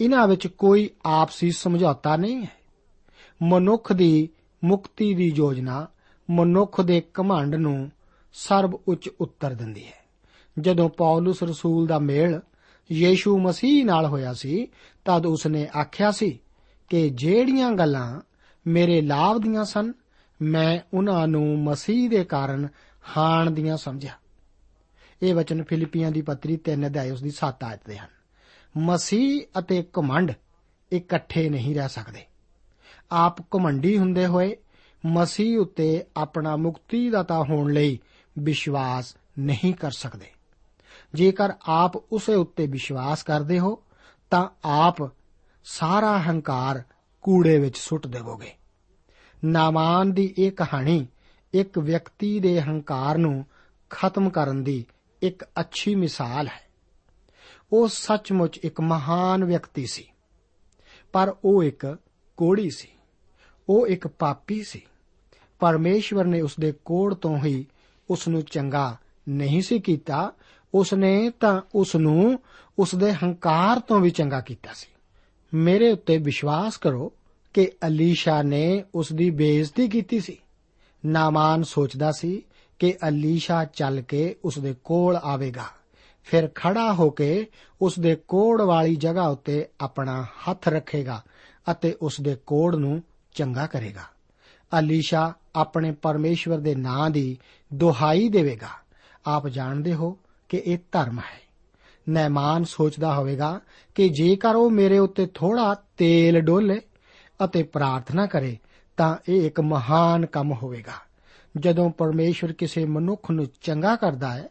ਇਹਨਾਂ 0.00 0.28
ਵਿੱਚ 0.28 0.46
ਕੋਈ 0.46 0.90
ਆਪਸੀ 1.04 1.50
ਸਮਝੌਤਾ 1.50 2.16
ਨਹੀਂ 2.16 2.42
ਹੈ। 2.42 2.62
ਮਨੁੱਖ 3.42 3.92
ਦੀ 3.92 4.28
ਮੁਕਤੀ 4.64 5.14
ਦੀ 5.14 5.32
ਯੋਜਨਾ 5.36 5.86
ਮਨੁੱਖ 6.30 6.80
ਦੇ 6.80 7.02
ਕਮੰਡ 7.14 7.54
ਨੂੰ 7.54 7.90
ਸਰਬ 8.32 8.74
ਉੱਚ 8.74 9.10
ਉੱਤਰ 9.20 9.50
ਦਿੰਦੀ 9.54 9.86
ਹੈ। 9.86 10.04
ਜਦੋਂ 10.60 10.88
ਪੌਲਸ 10.88 11.42
ਰਸੂਲ 11.42 11.86
ਦਾ 11.86 11.98
ਮੇਲ 11.98 12.40
ਯੀਸ਼ੂ 12.92 13.38
ਮਸੀਹ 13.38 13.84
ਨਾਲ 13.84 14.06
ਹੋਇਆ 14.06 14.34
ਸੀ, 14.34 14.66
ਤਦ 15.04 15.26
ਉਸਨੇ 15.26 15.68
ਆਖਿਆ 15.80 16.10
ਸੀ 16.10 16.40
ਕਿ 16.90 17.10
ਜਿਹੜੀਆਂ 17.10 17.72
ਗੱਲਾਂ 17.72 18.20
ਮੇਰੇ 18.66 19.00
ਲਾਭ 19.00 19.42
ਦੀਆਂ 19.42 19.64
ਸਨ, 19.64 19.92
ਮੈਂ 20.42 20.80
ਉਹਨਾਂ 20.94 21.28
ਨੂੰ 21.28 21.58
ਮਸੀਹ 21.58 22.10
ਦੇ 22.10 22.24
ਕਾਰਨ 22.24 22.68
ਹਾਣ 23.16 23.50
ਦੀਆਂ 23.50 23.76
ਸਮਝਿਆ। 23.76 24.12
ਇਹ 25.22 25.34
ਵਚਨ 25.34 25.62
ਫਿਲੀਪੀਆਂ 25.62 26.10
ਦੀ 26.10 26.22
ਪੱਤਰੀ 26.22 26.56
3 26.56 26.86
ਅਧਿਆਇ 26.86 27.10
ਉਸ 27.10 27.22
ਦੀ 27.22 27.30
7 27.30 27.64
ਆਇਤ 27.64 27.80
ਦੇ 27.86 27.98
ਹਨ। 27.98 28.08
ਮਸੀਹ 28.76 29.42
ਅਤੇ 29.58 29.84
ਕਮੰਡ 29.92 30.32
ਇਕੱਠੇ 30.92 31.48
ਨਹੀਂ 31.48 31.74
ਰਹਿ 31.74 31.88
ਸਕਦੇ। 31.88 32.24
ਆਪ 33.10 33.50
ਕਮੰਡੀ 33.50 33.98
ਹੁੰਦੇ 33.98 34.26
ਹੋਏ 34.26 34.56
ਮਸੀਹ 35.06 35.58
ਉੱਤੇ 35.58 36.04
ਆਪਣਾ 36.16 36.56
ਮੁਕਤੀ 36.56 37.10
ਦਾਤਾ 37.10 37.42
ਹੋਣ 37.42 37.72
ਲਈ 37.72 37.98
ਵਿਸ਼ਵਾਸ 38.38 39.16
ਨਹੀਂ 39.38 39.74
ਕਰ 39.74 39.90
ਸਕਦੇ। 39.90 40.31
ਜੇਕਰ 41.14 41.52
ਆਪ 41.62 41.96
ਉਸੇ 41.96 42.34
ਉੱਤੇ 42.34 42.66
ਵਿਸ਼ਵਾਸ 42.66 43.22
ਕਰਦੇ 43.22 43.58
ਹੋ, 43.58 43.82
ਤਾਂ 44.30 44.48
ਆਪ 44.64 44.96
ਸਾਰਾ 45.64 46.18
ਹੰਕਾਰ 46.18 46.82
ਕੂੜੇ 47.22 47.58
ਵਿੱਚ 47.58 47.78
ਸੁੱਟ 47.78 48.06
ਦੇਵੋਗੇ। 48.06 48.52
ਨਾਮਾਨ 49.44 50.12
ਦੀ 50.12 50.34
ਇਹ 50.38 50.52
ਕਹਾਣੀ 50.52 51.06
ਇੱਕ 51.52 51.78
ਵਿਅਕਤੀ 51.78 52.38
ਦੇ 52.40 52.60
ਹੰਕਾਰ 52.60 53.18
ਨੂੰ 53.18 53.44
ਖਤਮ 53.90 54.30
ਕਰਨ 54.30 54.62
ਦੀ 54.64 54.84
ਇੱਕ 55.22 55.44
ਅੱਛੀ 55.60 55.94
ਮਿਸਾਲ 55.94 56.46
ਹੈ। 56.48 56.60
ਉਹ 57.72 57.88
ਸੱਚਮੁੱਚ 57.88 58.58
ਇੱਕ 58.58 58.80
ਮਹਾਨ 58.80 59.44
ਵਿਅਕਤੀ 59.44 59.86
ਸੀ, 59.86 60.06
ਪਰ 61.12 61.34
ਉਹ 61.44 61.62
ਇੱਕ 61.64 61.98
ਕੋੜੀ 62.36 62.70
ਸੀ, 62.70 62.88
ਉਹ 63.68 63.86
ਇੱਕ 63.86 64.06
ਪਾਪੀ 64.06 64.62
ਸੀ। 64.62 64.82
ਪਰਮੇਸ਼ਵਰ 65.58 66.24
ਨੇ 66.24 66.40
ਉਸ 66.40 66.54
ਦੇ 66.60 66.72
ਕੋੜ 66.84 67.14
ਤੋਂ 67.14 67.36
ਹੀ 67.38 67.66
ਉਸ 68.10 68.28
ਨੂੰ 68.28 68.42
ਚੰਗਾ 68.42 68.96
ਨਹੀਂ 69.28 69.62
ਸੀ 69.62 69.78
ਕੀਤਾ 69.78 70.32
ਉਸ 70.74 70.94
ਨੇ 70.94 71.30
ਤਾਂ 71.30 71.60
ਉਸ 71.74 71.96
ਨੂੰ 71.96 72.40
ਉਸ 72.78 72.94
ਦੇ 72.94 73.12
ਹੰਕਾਰ 73.12 73.80
ਤੋਂ 73.80 74.00
ਵੀ 74.00 74.10
ਚੰਗਾ 74.10 74.40
ਕੀਤਾ 74.40 74.70
ਸੀ। 74.72 74.88
ਮੇਰੇ 75.54 75.92
ਉੱਤੇ 75.92 76.18
ਵਿਸ਼ਵਾਸ 76.18 76.76
ਕਰੋ 76.76 77.12
ਕਿ 77.54 77.70
ਅਲੀਸ਼ਾ 77.86 78.42
ਨੇ 78.42 78.84
ਉਸ 78.94 79.12
ਦੀ 79.12 79.30
ਬੇਇੱਜ਼ਤੀ 79.30 79.88
ਕੀਤੀ 79.88 80.20
ਸੀ। 80.20 80.38
ਨਾਮਾਨ 81.06 81.62
ਸੋਚਦਾ 81.62 82.12
ਸੀ 82.12 82.42
ਕਿ 82.78 82.94
ਅਲੀਸ਼ਾ 83.08 83.64
ਚੱਲ 83.64 84.00
ਕੇ 84.00 84.36
ਉਸ 84.44 84.58
ਦੇ 84.58 84.74
ਕੋਲ 84.84 85.16
ਆਵੇਗਾ। 85.16 85.64
ਫਿਰ 86.24 86.48
ਖੜਾ 86.54 86.92
ਹੋ 86.92 87.10
ਕੇ 87.10 87.46
ਉਸ 87.82 87.98
ਦੇ 87.98 88.16
ਕੋੜ 88.16 88.62
ਵਾਲੀ 88.62 88.96
ਜਗ੍ਹਾ 88.96 89.28
ਉੱਤੇ 89.28 89.66
ਆਪਣਾ 89.80 90.22
ਹੱਥ 90.22 90.68
ਰੱਖੇਗਾ 90.68 91.22
ਅਤੇ 91.70 91.96
ਉਸ 92.02 92.20
ਦੇ 92.20 92.36
ਕੋੜ 92.46 92.76
ਨੂੰ 92.76 93.02
ਚੰਗਾ 93.34 93.66
ਕਰੇਗਾ। 93.66 94.02
ਅਲੀਸ਼ਾ 94.78 95.34
ਆਪਣੇ 95.56 95.92
ਪਰਮੇਸ਼ਵਰ 95.92 96.58
ਦੇ 96.58 96.74
ਨਾਂ 96.74 97.10
ਦੀ 97.10 97.38
ਦੁਹਾਈ 97.74 98.28
ਦੇਵੇਗਾ। 98.28 98.68
ਆਪ 99.26 99.48
ਜਾਣਦੇ 99.48 99.94
ਹੋ 99.94 100.18
ਕਿ 100.52 100.62
ਇਹ 100.66 100.78
ਧਰਮ 100.92 101.18
ਹੈ। 101.18 101.42
ਨੈਮਾਨ 102.08 102.64
ਸੋਚਦਾ 102.64 103.14
ਹੋਵੇਗਾ 103.14 103.60
ਕਿ 103.94 104.08
ਜੇਕਰ 104.08 104.54
ਉਹ 104.54 104.70
ਮੇਰੇ 104.70 104.98
ਉੱਤੇ 104.98 105.26
ਥੋੜਾ 105.34 105.74
ਤੇਲ 105.96 106.40
ਡੋਲੇ 106.40 106.80
ਅਤੇ 107.44 107.62
ਪ੍ਰਾਰਥਨਾ 107.62 108.26
ਕਰੇ, 108.26 108.58
ਤਾਂ 108.96 109.16
ਇਹ 109.28 109.46
ਇੱਕ 109.46 109.60
ਮਹਾਨ 109.60 110.26
ਕੰਮ 110.26 110.52
ਹੋਵੇਗਾ। 110.52 110.92
ਜਦੋਂ 111.56 111.90
ਪਰਮੇਸ਼ਵਰ 111.90 112.52
ਕਿਸੇ 112.52 112.84
ਮਨੁੱਖ 112.84 113.30
ਨੂੰ 113.30 113.46
ਚੰਗਾ 113.60 113.96
ਕਰਦਾ 113.96 114.34
ਹੈ, 114.34 114.48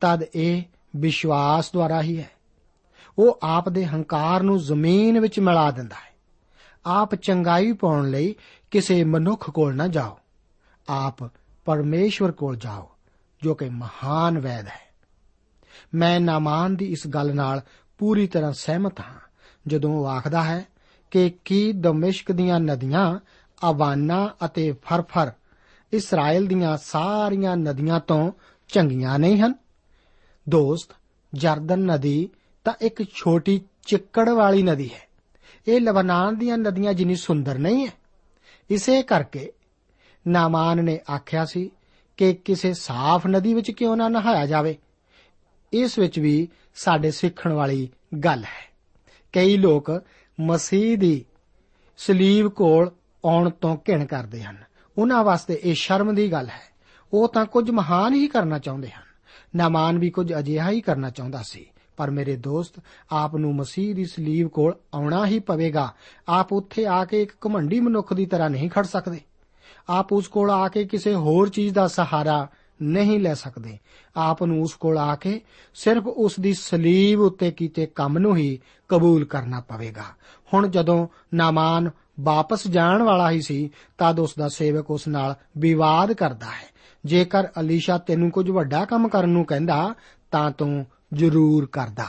ਤਦ 0.00 0.24
ਇਹ 0.34 0.62
ਵਿਸ਼ਵਾਸ 0.96 1.72
ਦੁਆਰਾ 1.72 2.02
ਹੀ 2.02 2.18
ਹੈ। 2.18 2.30
ਉਹ 3.18 3.38
ਆਪ 3.42 3.68
ਦੇ 3.68 3.86
ਹੰਕਾਰ 3.86 4.42
ਨੂੰ 4.42 4.58
ਜ਼ਮੀਨ 4.58 5.20
ਵਿੱਚ 5.20 5.40
ਮਿਲਾ 5.40 5.70
ਦਿੰਦਾ 5.70 5.96
ਹੈ। 5.96 6.16
ਆਪ 6.86 7.14
ਚੰਗਾਈ 7.14 7.72
ਪਾਉਣ 7.72 8.10
ਲਈ 8.10 8.34
ਕਿਸੇ 8.70 9.04
ਮਨੁੱਖ 9.04 9.50
ਕੋਲ 9.50 9.76
ਨਾ 9.76 9.88
ਜਾਓ। 9.88 10.18
ਆਪ 10.88 11.24
ਪਰਮੇਸ਼ਵਰ 11.64 12.32
ਕੋਲ 12.32 12.56
ਜਾਓ, 12.56 12.90
ਜੋ 13.42 13.54
ਕਿ 13.54 13.68
ਮਹਾਨ 13.68 14.38
ਵੈਦ 14.38 14.66
ਹੈ। 14.66 14.87
ਮੈਂ 15.94 16.20
ਨਾਮਾਨ 16.20 16.76
ਦੀ 16.76 16.84
ਇਸ 16.84 17.06
ਗੱਲ 17.06 17.34
ਨਾਲ 17.34 17.62
ਪੂਰੀ 17.98 18.26
ਤਰ੍ਹਾਂ 18.26 18.52
ਸਹਿਮਤ 18.52 19.00
ਹਾਂ। 19.00 19.20
ਜਦੋਂ 19.66 19.96
ਉਹ 19.96 20.06
ਆਖਦਾ 20.06 20.44
ਹੈ 20.44 20.66
ਕਿ 21.10 21.34
ਕੀ 21.44 21.72
ਦਮਿਸ਼ਕ 21.72 22.32
ਦੀਆਂ 22.32 22.60
ਨਦੀਆਂ, 22.60 23.18
ਆਵਾਨਾ 23.64 24.30
ਅਤੇ 24.44 24.72
ਫਰਫਰ 24.72 25.32
ਇਸਰਾਇਲ 25.92 26.46
ਦੀਆਂ 26.46 26.76
ਸਾਰੀਆਂ 26.76 27.56
ਨਦੀਆਂ 27.56 28.00
ਤੋਂ 28.00 28.32
ਚੰਗੀਆਂ 28.68 29.18
ਨਹੀਂ 29.18 29.40
ਹਨ? 29.40 29.54
ਦੋਸਤ, 30.48 30.90
ਜਰਦਨ 31.34 31.78
ਨਦੀ 31.78 32.28
ਤਾਂ 32.64 32.72
ਇੱਕ 32.80 33.02
ਛੋਟੀ 33.02 33.60
ਚਿੱਕੜ 33.86 34.28
ਵਾਲੀ 34.28 34.62
ਨਦੀ 34.62 34.90
ਹੈ। 34.94 35.08
ਇਹ 35.68 35.80
ਲਬਨਾਨ 35.80 36.38
ਦੀਆਂ 36.38 36.58
ਨਦੀਆਂ 36.58 36.94
ਜਿੰਨੀ 36.94 37.14
ਸੁੰਦਰ 37.14 37.58
ਨਹੀਂ 37.58 37.86
ਹੈ। 37.86 37.92
ਇਸੇ 38.70 39.02
ਕਰਕੇ 39.02 39.52
ਨਾਮਾਨ 40.28 40.84
ਨੇ 40.84 41.00
ਆਖਿਆ 41.14 41.44
ਸੀ 41.44 41.70
ਕਿ 42.16 42.34
ਕਿਸੇ 42.34 42.74
ਸਾਫ਼ 42.74 43.26
ਨਦੀ 43.26 43.54
ਵਿੱਚ 43.54 43.70
ਕਿਉਂ 43.70 43.96
ਨਾ 43.96 44.08
ਨਹਾਇਆ 44.08 44.46
ਜਾਵੇ। 44.46 44.78
ਇਸ 45.72 45.98
ਵਿੱਚ 45.98 46.18
ਵੀ 46.18 46.48
ਸਾਡੇ 46.74 47.10
ਸਿੱਖਣ 47.10 47.52
ਵਾਲੀ 47.52 47.88
ਗੱਲ 48.24 48.44
ਹੈ। 48.44 48.74
ਕਈ 49.32 49.56
ਲੋਕ 49.56 50.02
ਮਸੀਹ 50.40 50.98
ਦੀ 50.98 51.24
ਸਲੀਬ 51.96 52.48
ਕੋਲ 52.48 52.90
ਆਉਣ 53.24 53.50
ਤੋਂ 53.50 53.76
ਘਿਣ 53.88 54.04
ਕਰਦੇ 54.04 54.42
ਹਨ। 54.42 54.56
ਉਹਨਾਂ 54.98 55.24
ਵਾਸਤੇ 55.24 55.60
ਇਹ 55.64 55.74
ਸ਼ਰਮ 55.74 56.14
ਦੀ 56.14 56.32
ਗੱਲ 56.32 56.46
ਹੈ। 56.46 56.68
ਉਹ 57.12 57.28
ਤਾਂ 57.28 57.46
ਕੁਝ 57.46 57.70
ਮਹਾਨ 57.70 58.14
ਹੀ 58.14 58.26
ਕਰਨਾ 58.26 58.58
ਚਾਹੁੰਦੇ 58.58 58.90
ਹਨ। 58.90 59.02
ਨਾਮਾਨ 59.56 59.98
ਵੀ 59.98 60.10
ਕੁਝ 60.10 60.34
ਅਜਿਹਾ 60.38 60.70
ਹੀ 60.70 60.80
ਕਰਨਾ 60.80 61.10
ਚਾਹੁੰਦਾ 61.10 61.42
ਸੀ। 61.42 61.66
ਪਰ 61.96 62.10
ਮੇਰੇ 62.10 62.36
ਦੋਸਤ, 62.36 62.72
ਆਪ 63.12 63.36
ਨੂੰ 63.36 63.56
ਮਸੀਹ 63.56 63.94
ਦੀ 63.94 64.04
ਸਲੀਬ 64.04 64.48
ਕੋਲ 64.48 64.74
ਆਉਣਾ 64.94 65.26
ਹੀ 65.26 65.38
ਪਵੇਗਾ। 65.38 65.94
ਆਪ 66.28 66.52
ਉੱਥੇ 66.52 66.86
ਆ 66.86 67.04
ਕੇ 67.04 67.22
ਇੱਕ 67.22 67.32
ਘਮੰਡੀ 67.46 67.80
ਮਨੁੱਖ 67.80 68.12
ਦੀ 68.12 68.26
ਤਰ੍ਹਾਂ 68.26 68.50
ਨਹੀਂ 68.50 68.70
ਖੜ 68.70 68.84
ਸਕਦੇ। 68.84 69.20
ਆਪ 69.88 70.12
ਉਸ 70.12 70.28
ਕੋਲ 70.28 70.50
ਆ 70.50 70.68
ਕੇ 70.68 70.84
ਕਿਸੇ 70.84 71.14
ਹੋਰ 71.14 71.48
ਚੀਜ਼ 71.48 71.74
ਦਾ 71.74 71.88
ਸਹਾਰਾ 71.88 72.48
ਨਹੀਂ 72.82 73.20
ਲੈ 73.20 73.34
ਸਕਦੇ। 73.34 73.78
ਆਪ 74.16 74.44
ਨੂੰ 74.44 74.62
ਉਸ 74.62 74.72
ਕੋਲ 74.72 74.98
ਆ 74.98 75.14
ਕੇ 75.14 75.40
ਸਿਰਫ 75.74 76.06
ਉਸ 76.06 76.40
ਦੀ 76.40 76.54
ਸਲੀਬ 76.54 77.20
ਉੱਤੇ 77.20 77.50
ਕੀਤੇ 77.50 77.86
ਕੰਮ 77.86 78.18
ਨੂੰ 78.18 78.36
ਹੀ 78.36 78.58
ਕਬੂਲ 78.88 79.24
ਕਰਨਾ 79.24 79.60
ਪਵੇਗਾ। 79.60 80.04
ਹੁਣ 80.54 80.68
ਜਦੋਂ 80.68 81.08
ਨਾਮਾਨ 81.34 81.90
ਵਾਪਸ 82.20 82.68
ਜਾਣ 82.68 83.02
ਵਾਲਾ 83.02 83.30
ਹੀ 83.30 83.40
ਸੀ, 83.40 83.70
ਤਦ 83.98 84.18
ਉਸ 84.18 84.34
ਦਾ 84.38 84.48
ਸੇਵਕ 84.48 84.90
ਉਸ 84.90 85.08
ਨਾਲ 85.08 85.34
ਵਿਵਾਦ 85.58 86.12
ਕਰਦਾ 86.12 86.46
ਹੈ। 86.46 86.78
ਜੇਕਰ 87.04 87.48
ਅਲੀਸ਼ਾ 87.60 87.98
ਤੈਨੂੰ 87.98 88.30
ਕੁਝ 88.30 88.50
ਵੱਡਾ 88.50 88.84
ਕੰਮ 88.84 89.08
ਕਰਨ 89.08 89.28
ਨੂੰ 89.28 89.44
ਕਹਿੰਦਾ, 89.44 89.94
ਤਾਂ 90.30 90.50
ਤੂੰ 90.50 90.86
ਜ਼ਰੂਰ 91.14 91.66
ਕਰਦਾ। 91.66 92.06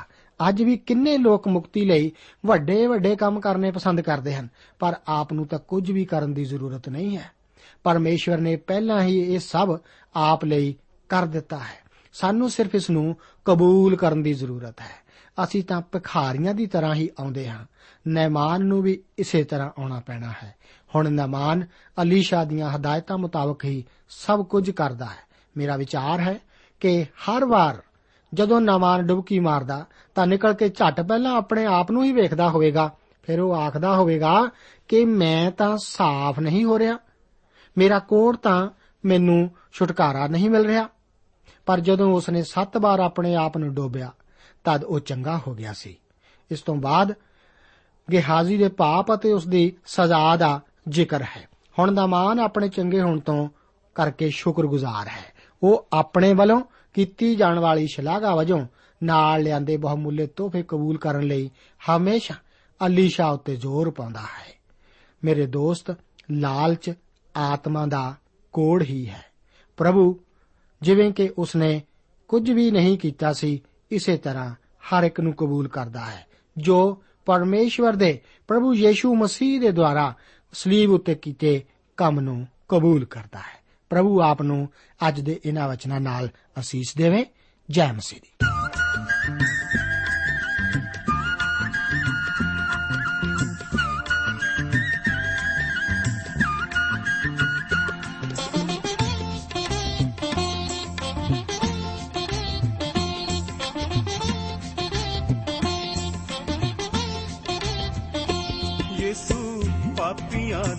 ਅੱਜ 0.50 0.64
ਵੀ 0.64 0.78
ਕਿੰਨੇ 0.78 1.18
ਲੋਕ 1.18 1.48
ਮੁਕਤੀ 1.48 1.86
ਲਈ 1.86 2.12
ਵੱਡੇ 2.46 2.88
ਵੱਡੇ 2.88 3.16
ਕੰਮ 3.16 3.40
ਕਰਨੇ 3.40 3.72
ਪਸੰਦ 3.72 4.02
ਕਰਦੇ 4.02 4.36
ਹਨ, 4.36 4.48
ਪਰ 4.80 4.96
ਆਪ 5.08 5.34
ਨੂੰ 5.34 5.48
ਤਾਂ 5.48 5.60
ਕੁਝ 5.60 5.92
ਵੀ 5.92 6.06
ਕਰਨ 6.06 6.34
ਦੀ 6.34 6.46
ਜ਼ਰੂਰਤ 6.46 6.90
ਨਹੀਂ 6.90 7.18
ਹੈ। 7.18 7.32
ਪਰਮੇਸ਼ਵਰ 7.84 8.38
ਨੇ 8.38 8.56
ਪਹਿਲਾਂ 8.56 9.02
ਹੀ 9.02 9.20
ਇਹ 9.20 9.40
ਸਭ 9.40 9.80
ਆਪ 10.16 10.46
ਲਈ 10.46 10.76
ਕਰ 11.10 11.26
ਦਿੱਤਾ 11.26 11.58
ਹੈ। 11.58 11.90
ਸਾਨੂੰ 12.14 12.50
ਸਿਰਫ 12.50 12.76
ਇਸ 12.76 12.90
ਨੂੰ 12.90 13.16
ਕਬੂਲ 13.46 13.96
ਕਰਨ 13.96 14.24
ਦੀ 14.24 14.34
ਜ਼ਰੂਰਤ 14.34 14.82
ਹੈ। 14.82 15.10
ਅਸੀਂ 15.44 15.64
ਤਾਂ 15.64 15.82
ਭਿਖਾਰੀਆਂ 15.82 16.54
ਦੀ 16.54 16.66
ਤਰ੍ਹਾਂ 16.66 16.96
ਹੀ 16.96 17.10
ਆਉਂਦੇ 17.20 17.50
ਹਾਂ। 17.50 17.66
ਨੈਮਾਨ 18.08 18.66
ਨੂੰ 18.66 18.82
ਵੀ 18.82 19.04
ਇਸੇ 19.18 19.44
ਤਰ੍ਹਾਂ 19.44 19.70
ਆਉਣਾ 19.80 20.00
ਪੈਣਾ 20.00 20.34
ਹੈ। 20.44 20.56
ਹੁਣ 20.96 21.12
ਨੈਮਾਨ 21.12 21.66
ਅਲੀਸ਼ਾ 22.02 22.44
ਦੀਆਂ 22.44 22.70
ਹਦਾਇਤਾਂ 22.70 23.18
ਮੁਤਾਬਕ 23.18 23.66
ਹੀ 23.66 23.84
ਸਭ 24.10 24.46
ਕੁਝ 24.46 24.72
ਕਰਦਾ 24.72 25.06
ਹੈ। 25.06 25.30
ਮੇਰਾ 25.58 25.78
ਵਿਚਾਰ 25.78 26.20
ਹੈ 26.20 26.40
ਕਿ 26.80 27.04
ਹਰ 27.04 27.46
ਵਾਰ 27.46 27.82
ਜਦੋਂ 28.34 28.62
ਨੈਮਾਨ 28.62 29.02
ਡੁਬਕੀ 29.02 29.40
ਮਾਰਦਾ, 29.40 29.86
ਤਾਂ 30.16 30.28
ਨਿਕਲ 30.28 30.54
ਕੇ 30.54 30.70
ਝੱਟ 30.70 31.02
ਪਹਿਲਾਂ 31.02 31.36
ਆਪਣੇ 31.36 31.66
ਆਪ 31.66 31.92
ਨੂੰ 31.92 32.04
ਹੀ 32.04 32.12
ਵੇਖਦਾ 32.12 32.50
ਹੋਵੇਗਾ। 32.50 32.92
ਫਿਰ 33.24 33.40
ਉਹ 33.40 33.56
ਆਖਦਾ 33.56 33.96
ਹੋਵੇਗਾ 33.96 34.50
ਕਿ 34.88 35.06
ਮੈਂ 35.06 35.52
ਤਾਂ 35.52 35.78
ਸਾਫ਼ 35.82 36.40
ਨਹੀਂ 36.40 36.66
ਹੋ 36.66 36.80
ਰਿਹਾ। 36.80 36.98
ਮੇਰਾ 37.78 38.00
ਕੋੜ 38.00 38.38
ਤਾਂ 38.38 38.70
ਮੈਨੂੰ 39.06 39.52
ਛੁਟਕਾਰਾ 39.72 40.28
ਨਹੀਂ 40.28 40.50
ਮਿਲ 40.50 40.66
ਰਿਹਾ। 40.66 40.90
ਪਰ 41.66 41.80
ਜਦੋਂ 41.80 42.14
ਉਸਨੇ 42.14 42.44
7 42.44 42.78
ਵਾਰ 42.78 43.00
ਆਪਣੇ 43.00 43.36
ਆਪ 43.36 43.58
ਨੂੰ 43.58 43.74
ਡੋਬਿਆ, 43.74 44.12
ਤਦ 44.64 44.84
ਉਹ 44.84 45.00
ਚੰਗਾ 45.00 45.40
ਹੋ 45.48 45.54
ਗਿਆ 45.54 45.74
ਸੀ। 45.74 45.98
ਇਸ 46.52 46.62
ਤੋਂ 46.62 46.76
ਬਾਅਦ 46.76 47.14
ਗੇਹਾਜ਼ੀ 48.12 48.58
ਦੇ 48.58 48.70
ਪਾਪ 48.70 49.14
ਅਤੇ 49.14 49.32
ਉਸ 49.32 49.48
ਦੀ 49.48 49.74
ਸਜ਼ਾ 49.86 50.36
ਦਾ 50.36 50.62
ਜ਼ਿਕਰ 50.90 51.22
ਹੈ। 51.22 51.48
ਹੁਣ 51.80 51.94
ਨਾਮਾਨ 51.94 52.40
ਆਪਣੇ 52.40 52.70
ਚੰਗੇ 52.70 53.02
ਹੋਣ 53.02 53.20
ਤੋਂ 53.20 53.50
ਕਰਕੇ 53.96 54.30
ਸ਼ੁਕਰਗੁਜ਼ਾਰ 54.30 55.08
ਹੈ। 55.08 55.40
ਉਹ 55.64 55.88
ਆਪਣੇ 55.94 56.34
ਵੱਲੋਂ 56.34 56.62
ਕੀਤੀ 56.94 57.36
ਜਾਣ 57.36 57.60
ਵਾਲੀ 57.60 57.88
ਸ਼ਲਾਘਾ 57.88 58.36
ਵਜੋਂ 58.36 58.68
ਨਾਲ 59.04 59.44
ਲਿਆਂਦੇ 59.44 59.78
ਬਹੁਮੁੱਲੇ 59.78 60.28
ਤੋਹਫੇ 60.28 60.64
ਕਬੂਲ 60.68 60.98
ਕਰਨ 60.98 61.24
ਲਈ 61.24 61.52
ਹਮੇਸ਼ਾ 61.90 62.36
ਅਲੀਸ਼ਾ 62.86 63.30
ਉੱਤੇ 63.30 63.56
ਜ਼ੋਰ 63.56 63.90
ਪਾਉਂਦਾ 63.90 64.20
ਹੈ। 64.20 64.60
ਮੇਰੇ 65.24 65.46
ਦੋਸਤ, 65.46 65.96
ਲਾਲਚ 66.32 66.94
ਆਤਮਾ 67.38 67.86
ਦਾ 67.86 68.16
ਕੋੜ 68.54 68.84
ਹੀ 68.84 69.10
ਹੈ। 69.10 69.26
ਪ੍ਰਭੂ, 69.78 70.20
ਜਿਵੇਂ 70.82 71.12
ਕਿ 71.12 71.32
ਉਸਨੇ 71.38 71.82
ਕੁਝ 72.28 72.52
ਵੀ 72.52 72.72
ਨਹੀਂ 72.72 72.98
ਕੀਤਾ 72.98 73.34
ਸੀ, 73.34 73.64
ਇਸੇ 73.92 74.18
ਤਰ੍ਹਾਂ 74.18 74.54
ਹਰ 74.54 75.04
ਇੱਕ 75.04 75.20
ਨੂੰ 75.20 75.34
ਕਬੂਲ 75.34 75.68
ਕਰਦਾ 75.68 76.06
ਹੈ, 76.06 76.26
ਜੋ 76.58 77.04
ਪਰਮੇਸ਼ਵਰ 77.26 77.96
ਦੇ 77.96 78.22
ਪ੍ਰਭੂ 78.48 78.74
ਯੀਸ਼ੂ 78.74 79.16
ਮਸੀਹ 79.16 79.60
ਦੇ 79.60 79.72
ਦੁਆਰਾ 79.72 80.14
ਸਲੀਬ 80.54 80.92
ਉੱਤੇ 80.92 81.16
ਕੀਤੇ 81.16 81.64
ਕੰਮ 81.98 82.20
ਨੂੰ 82.20 82.48
ਕਬੂਲ 82.70 83.06
ਕਰਦਾ 83.06 83.40
ਹੈ। 83.40 83.64
ਪ੍ਰਭੂ 83.90 84.22
ਆਪ 84.22 84.42
ਨੂੰ 84.42 84.70
ਅੱਜ 85.08 85.22
ਦੇ 85.22 85.40
ਇਹਨਾਂ 85.46 85.70
ਵਚਨਾਂ 85.70 86.00
ਨਾਲ 86.00 86.30
ਅਸੀਸ 86.60 86.96
ਦੇਵੇ। 86.96 87.26
ਜੈ 87.70 87.94
ਮਸੀਹ 87.94 88.20
ਦੀ। 88.22 88.59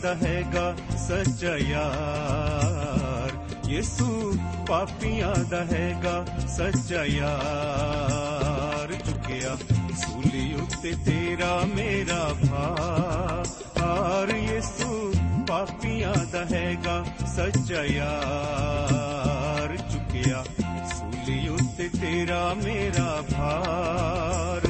ਦਾ 0.02 0.14
ਹੈਗਾ 0.14 0.74
ਸੱਚਾ 1.08 1.56
ਯਾਰ। 1.56 3.32
ਯਿਸੂ 3.70 4.38
ਪਾਪੀਆਂ 4.68 5.44
ਦਾ 5.44 5.64
ਹੈਗਾ 5.64 6.24
ਸੱਚਾ 6.48 7.04
ਯਾਰ। 7.04 8.94
ਚੁੱਕਿਆ, 8.94 9.56
ਸੂਲੀ 9.96 10.54
ਉੱਤੇ 10.54 10.94
ਤੇਰਾ 11.06 11.60
ਮੇਰਾ 11.76 12.34
ਭਾਰ। 12.50 14.28
ਯਿਸੂ 14.28 15.12
ਪਾਪੀਆਂ 15.48 16.14
ਦਾ 16.32 16.44
ਹੈਗਾ 16.56 17.04
ਸੱਚਾ 17.36 17.84
ਯਾਰ। 17.84 19.76
ਚੁੱਕਿਆ, 19.76 20.44
ਸੂਲੀ 20.86 21.48
ਉੱਤੇ 21.48 21.88
ਤੇਰਾ 21.88 22.54
ਮੇਰਾ 22.54 23.22
ਭਾਰ। 23.32 24.69